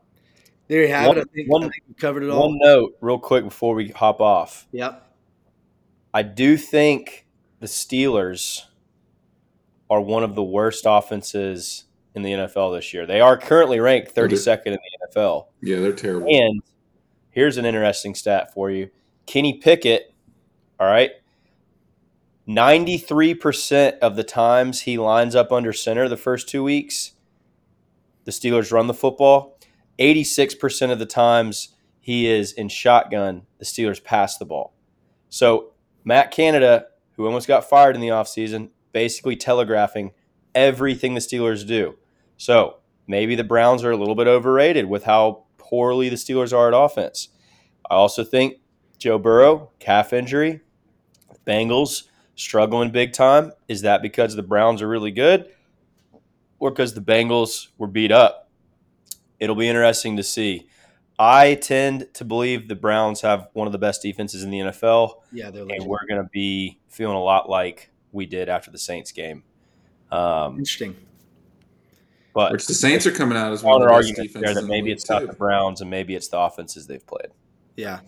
there 0.68 0.82
you 0.82 0.88
have 0.88 1.08
One- 1.08 1.18
it. 1.18 1.20
I 1.30 1.34
think, 1.34 1.50
one- 1.50 1.64
I 1.64 1.68
think 1.68 1.82
we 1.88 1.94
covered 1.94 2.22
it 2.22 2.30
all. 2.30 2.48
One 2.48 2.58
note, 2.60 2.96
real 3.00 3.18
quick, 3.18 3.44
before 3.44 3.74
we 3.74 3.88
hop 3.88 4.20
off. 4.20 4.66
Yep. 4.72 5.04
I 6.14 6.22
do 6.22 6.56
think 6.56 7.26
the 7.60 7.66
Steelers 7.66 8.62
are 9.90 10.00
one 10.00 10.22
of 10.22 10.34
the 10.34 10.42
worst 10.42 10.84
offenses 10.86 11.84
in 12.14 12.22
the 12.22 12.32
NFL 12.32 12.76
this 12.76 12.92
year. 12.92 13.06
They 13.06 13.20
are 13.20 13.36
currently 13.36 13.80
ranked 13.80 14.14
32nd 14.14 14.66
in 14.66 14.72
the 14.74 15.20
NFL. 15.20 15.46
Yeah, 15.62 15.80
they're 15.80 15.92
terrible. 15.92 16.28
And 16.28 16.62
here's 17.30 17.56
an 17.56 17.64
interesting 17.64 18.14
stat 18.14 18.52
for 18.52 18.70
you 18.70 18.90
Kenny 19.26 19.58
Pickett, 19.58 20.12
all 20.80 20.86
right, 20.86 21.12
93% 22.48 23.98
of 23.98 24.16
the 24.16 24.24
times 24.24 24.82
he 24.82 24.96
lines 24.96 25.34
up 25.34 25.52
under 25.52 25.72
center 25.72 26.08
the 26.08 26.16
first 26.16 26.48
two 26.48 26.62
weeks, 26.62 27.12
the 28.24 28.30
Steelers 28.30 28.72
run 28.72 28.86
the 28.86 28.94
football. 28.94 29.58
86% 29.98 30.90
of 30.90 30.98
the 30.98 31.06
times 31.06 31.74
he 32.00 32.26
is 32.26 32.52
in 32.52 32.68
shotgun, 32.68 33.42
the 33.58 33.66
Steelers 33.66 34.02
pass 34.02 34.38
the 34.38 34.46
ball. 34.46 34.72
So 35.28 35.72
Matt 36.04 36.30
Canada, 36.30 36.86
who 37.12 37.26
almost 37.26 37.48
got 37.48 37.68
fired 37.68 37.94
in 37.94 38.00
the 38.00 38.08
offseason, 38.08 38.70
basically 38.92 39.36
telegraphing 39.36 40.12
everything 40.54 41.12
the 41.12 41.20
Steelers 41.20 41.66
do. 41.66 41.98
So 42.38 42.78
maybe 43.06 43.34
the 43.34 43.44
Browns 43.44 43.84
are 43.84 43.90
a 43.90 43.96
little 43.96 44.14
bit 44.14 44.26
overrated 44.26 44.86
with 44.86 45.04
how 45.04 45.44
poorly 45.58 46.08
the 46.08 46.16
Steelers 46.16 46.56
are 46.56 46.68
at 46.68 46.74
offense. 46.74 47.28
I 47.90 47.96
also 47.96 48.24
think 48.24 48.54
Joe 48.96 49.18
Burrow, 49.18 49.70
calf 49.80 50.14
injury, 50.14 50.62
Bengals 51.46 52.04
struggling 52.38 52.90
big 52.90 53.12
time. 53.12 53.52
Is 53.66 53.82
that 53.82 54.00
because 54.00 54.34
the 54.34 54.42
Browns 54.42 54.80
are 54.80 54.88
really 54.88 55.10
good 55.10 55.50
or 56.58 56.70
because 56.70 56.94
the 56.94 57.00
Bengals 57.00 57.68
were 57.76 57.86
beat 57.86 58.12
up? 58.12 58.48
It'll 59.38 59.56
be 59.56 59.68
interesting 59.68 60.16
to 60.16 60.22
see. 60.22 60.68
I 61.18 61.54
tend 61.54 62.06
to 62.14 62.24
believe 62.24 62.68
the 62.68 62.76
Browns 62.76 63.20
have 63.22 63.48
one 63.52 63.66
of 63.66 63.72
the 63.72 63.78
best 63.78 64.02
defenses 64.02 64.44
in 64.44 64.50
the 64.50 64.60
NFL, 64.60 65.14
Yeah, 65.32 65.50
they're 65.50 65.66
and 65.68 65.84
we're 65.84 66.06
going 66.08 66.22
to 66.22 66.28
be 66.32 66.78
feeling 66.88 67.16
a 67.16 67.22
lot 67.22 67.50
like 67.50 67.90
we 68.12 68.24
did 68.24 68.48
after 68.48 68.70
the 68.70 68.78
Saints 68.78 69.10
game. 69.10 69.42
Um, 70.12 70.58
interesting. 70.58 70.96
but 72.32 72.52
Which 72.52 72.66
the 72.68 72.74
Saints 72.74 73.04
are 73.06 73.10
coming 73.10 73.36
out 73.36 73.52
as 73.52 73.64
one 73.64 73.82
of 73.82 73.88
counter 73.88 73.96
the 73.96 74.10
best 74.10 74.18
argument 74.18 74.28
defenses. 74.28 74.40
there 74.40 74.54
that 74.54 74.60
in 74.60 74.66
the 74.66 74.72
maybe 74.72 74.92
it's 74.92 75.10
not 75.10 75.20
too. 75.20 75.26
the 75.26 75.32
Browns 75.32 75.80
and 75.80 75.90
maybe 75.90 76.14
it's 76.14 76.28
the 76.28 76.38
offenses 76.38 76.86
they've 76.86 77.06
played. 77.06 77.28
Yeah. 77.76 78.00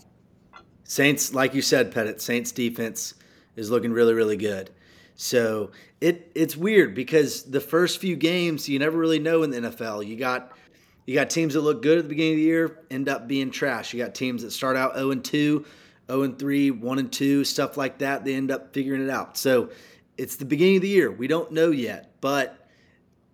Saints, 0.84 1.34
like 1.34 1.52
you 1.52 1.62
said, 1.62 1.92
Pettit, 1.92 2.20
Saints 2.20 2.52
defense 2.52 3.14
is 3.60 3.70
looking 3.70 3.92
really, 3.92 4.14
really 4.14 4.36
good. 4.36 4.70
So 5.14 5.70
it 6.00 6.32
it's 6.34 6.56
weird 6.56 6.94
because 6.94 7.44
the 7.44 7.60
first 7.60 8.00
few 8.00 8.16
games 8.16 8.68
you 8.68 8.78
never 8.78 8.96
really 8.96 9.18
know 9.18 9.42
in 9.42 9.50
the 9.50 9.60
NFL. 9.60 10.06
You 10.06 10.16
got 10.16 10.52
you 11.06 11.14
got 11.14 11.28
teams 11.28 11.54
that 11.54 11.60
look 11.60 11.82
good 11.82 11.98
at 11.98 12.04
the 12.04 12.08
beginning 12.08 12.34
of 12.34 12.38
the 12.38 12.44
year, 12.44 12.78
end 12.90 13.08
up 13.08 13.28
being 13.28 13.50
trash. 13.50 13.92
You 13.92 14.02
got 14.02 14.14
teams 14.14 14.42
that 14.42 14.52
start 14.52 14.76
out 14.76 14.94
0 14.94 15.10
and 15.10 15.24
2, 15.24 15.64
0 16.08 16.22
and 16.22 16.38
3, 16.38 16.70
1 16.70 16.98
and 16.98 17.12
2, 17.12 17.44
stuff 17.44 17.76
like 17.76 17.98
that. 17.98 18.24
They 18.24 18.34
end 18.34 18.50
up 18.50 18.72
figuring 18.72 19.02
it 19.02 19.10
out. 19.10 19.36
So 19.36 19.70
it's 20.16 20.36
the 20.36 20.44
beginning 20.44 20.76
of 20.76 20.82
the 20.82 20.88
year. 20.88 21.10
We 21.10 21.26
don't 21.26 21.52
know 21.52 21.70
yet, 21.70 22.12
but 22.20 22.68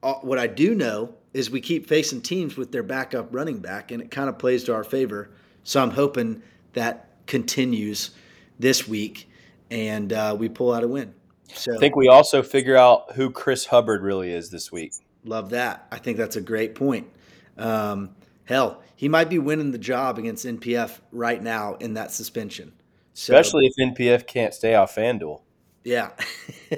uh, 0.02 0.14
what 0.14 0.38
I 0.38 0.46
do 0.46 0.74
know 0.74 1.14
is 1.34 1.50
we 1.50 1.60
keep 1.60 1.86
facing 1.86 2.22
teams 2.22 2.56
with 2.56 2.72
their 2.72 2.82
backup 2.82 3.34
running 3.34 3.58
back, 3.58 3.90
and 3.90 4.00
it 4.00 4.10
kind 4.10 4.28
of 4.28 4.38
plays 4.38 4.64
to 4.64 4.74
our 4.74 4.84
favor. 4.84 5.30
So 5.64 5.82
I'm 5.82 5.90
hoping 5.90 6.42
that 6.72 7.10
continues 7.26 8.12
this 8.58 8.88
week, 8.88 9.28
and 9.70 10.12
uh, 10.12 10.36
we 10.38 10.48
pull 10.48 10.72
out 10.72 10.82
a 10.82 10.88
win. 10.88 11.14
So 11.54 11.74
I 11.74 11.78
think 11.78 11.96
we 11.96 12.08
also 12.08 12.42
figure 12.42 12.76
out 12.76 13.12
who 13.12 13.30
Chris 13.30 13.66
Hubbard 13.66 14.02
really 14.02 14.32
is 14.32 14.50
this 14.50 14.72
week. 14.72 14.92
Love 15.24 15.50
that. 15.50 15.86
I 15.90 15.98
think 15.98 16.16
that's 16.18 16.36
a 16.36 16.40
great 16.40 16.74
point. 16.74 17.08
Um, 17.56 18.10
hell, 18.44 18.82
he 18.94 19.08
might 19.08 19.28
be 19.28 19.38
winning 19.38 19.72
the 19.72 19.78
job 19.78 20.18
against 20.18 20.44
NPF 20.44 21.00
right 21.12 21.42
now 21.42 21.74
in 21.74 21.94
that 21.94 22.10
suspension. 22.10 22.72
So, 23.12 23.34
Especially 23.34 23.66
if 23.66 23.94
NPF 23.94 24.26
can't 24.26 24.52
stay 24.52 24.74
off 24.74 24.94
FanDuel. 24.94 25.40
Yeah. 25.84 26.10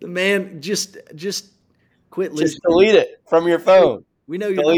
the 0.00 0.06
man 0.06 0.60
just 0.62 0.96
just 1.14 1.52
quit 2.10 2.32
listening. 2.32 2.48
Just 2.48 2.62
delete 2.62 2.94
it 2.94 3.20
from 3.28 3.46
your 3.46 3.58
phone. 3.58 4.04
We 4.26 4.38
know 4.38 4.48
you're 4.48 4.76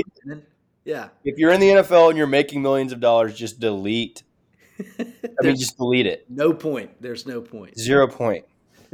Yeah. 0.85 1.09
If 1.25 1.39
you're 1.39 1.53
in 1.53 1.61
the 1.61 1.69
NFL 1.69 2.09
and 2.09 2.19
you're 2.19 2.27
making 2.27 2.63
millions 2.63 2.93
of 2.93 3.01
dollars, 3.01 3.35
just 3.35 3.61
delete. 3.61 4.23
I 4.81 5.43
mean, 5.43 5.57
just 5.57 5.77
delete 5.77 6.07
it. 6.07 6.27
No 6.29 6.53
point. 6.53 6.91
There's 7.01 7.27
no 7.27 7.41
point. 7.41 7.79
Zero 7.79 8.07
point. 8.07 8.45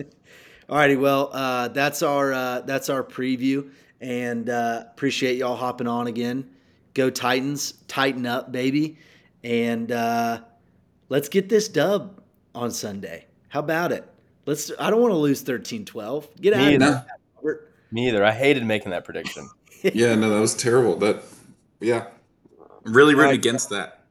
All 0.68 0.76
righty. 0.76 0.96
Well, 0.96 1.30
uh, 1.32 1.68
that's 1.68 2.02
our 2.02 2.32
uh, 2.32 2.60
that's 2.62 2.90
our 2.90 3.04
preview, 3.04 3.70
and 4.00 4.48
uh, 4.50 4.84
appreciate 4.90 5.36
y'all 5.36 5.56
hopping 5.56 5.86
on 5.86 6.06
again. 6.06 6.50
Go 6.94 7.10
Titans, 7.10 7.74
tighten 7.88 8.26
up, 8.26 8.52
baby, 8.52 8.98
and 9.44 9.92
uh, 9.92 10.40
let's 11.08 11.28
get 11.28 11.48
this 11.48 11.68
dub 11.68 12.20
on 12.54 12.70
Sunday. 12.70 13.26
How 13.48 13.60
about 13.60 13.92
it? 13.92 14.04
Let's. 14.46 14.72
I 14.78 14.90
don't 14.90 15.00
want 15.00 15.12
to 15.12 15.18
lose 15.18 15.42
13-12. 15.44 16.40
Get 16.40 16.54
out 16.54 16.60
of 16.60 16.68
here. 16.68 17.06
Robert. 17.36 17.74
Me 17.92 18.08
either. 18.08 18.24
I 18.24 18.32
hated 18.32 18.64
making 18.64 18.90
that 18.90 19.04
prediction. 19.04 19.48
yeah, 19.82 20.14
no, 20.14 20.30
that 20.30 20.40
was 20.40 20.54
terrible. 20.54 20.96
That, 20.96 21.22
yeah, 21.80 22.06
really 22.84 23.14
rooting 23.14 23.30
right. 23.30 23.34
against 23.34 23.70
that. 23.70 24.04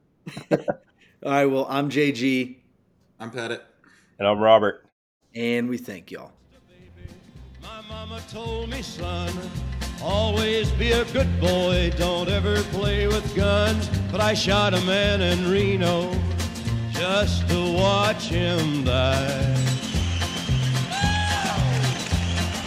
All 1.26 1.32
right. 1.32 1.44
Well, 1.46 1.66
I'm 1.68 1.90
JG. 1.90 2.54
I'm 3.18 3.32
Pettit. 3.32 3.60
And 4.20 4.28
I'm 4.28 4.38
Robert. 4.38 4.86
And 5.34 5.68
we 5.68 5.76
thank 5.76 6.12
y'all. 6.12 6.30
My 7.60 7.80
mama 7.88 8.22
told 8.30 8.70
me, 8.70 8.80
son, 8.80 9.32
always 10.00 10.70
be 10.70 10.92
a 10.92 11.04
good 11.06 11.40
boy, 11.40 11.92
don't 11.96 12.28
ever 12.28 12.62
play 12.70 13.08
with 13.08 13.34
guns. 13.34 13.90
But 14.12 14.20
I 14.20 14.34
shot 14.34 14.72
a 14.72 14.80
man 14.82 15.20
in 15.20 15.50
Reno 15.50 16.14
just 16.92 17.48
to 17.48 17.72
watch 17.72 18.28
him 18.28 18.84
die. 18.84 19.56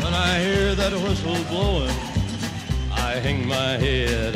When 0.03 0.13
I 0.13 0.37
hear 0.39 0.75
that 0.75 0.91
whistle 0.91 1.41
blowing, 1.45 1.95
I 2.91 3.21
hang 3.21 3.47
my 3.47 3.77
head 3.77 4.35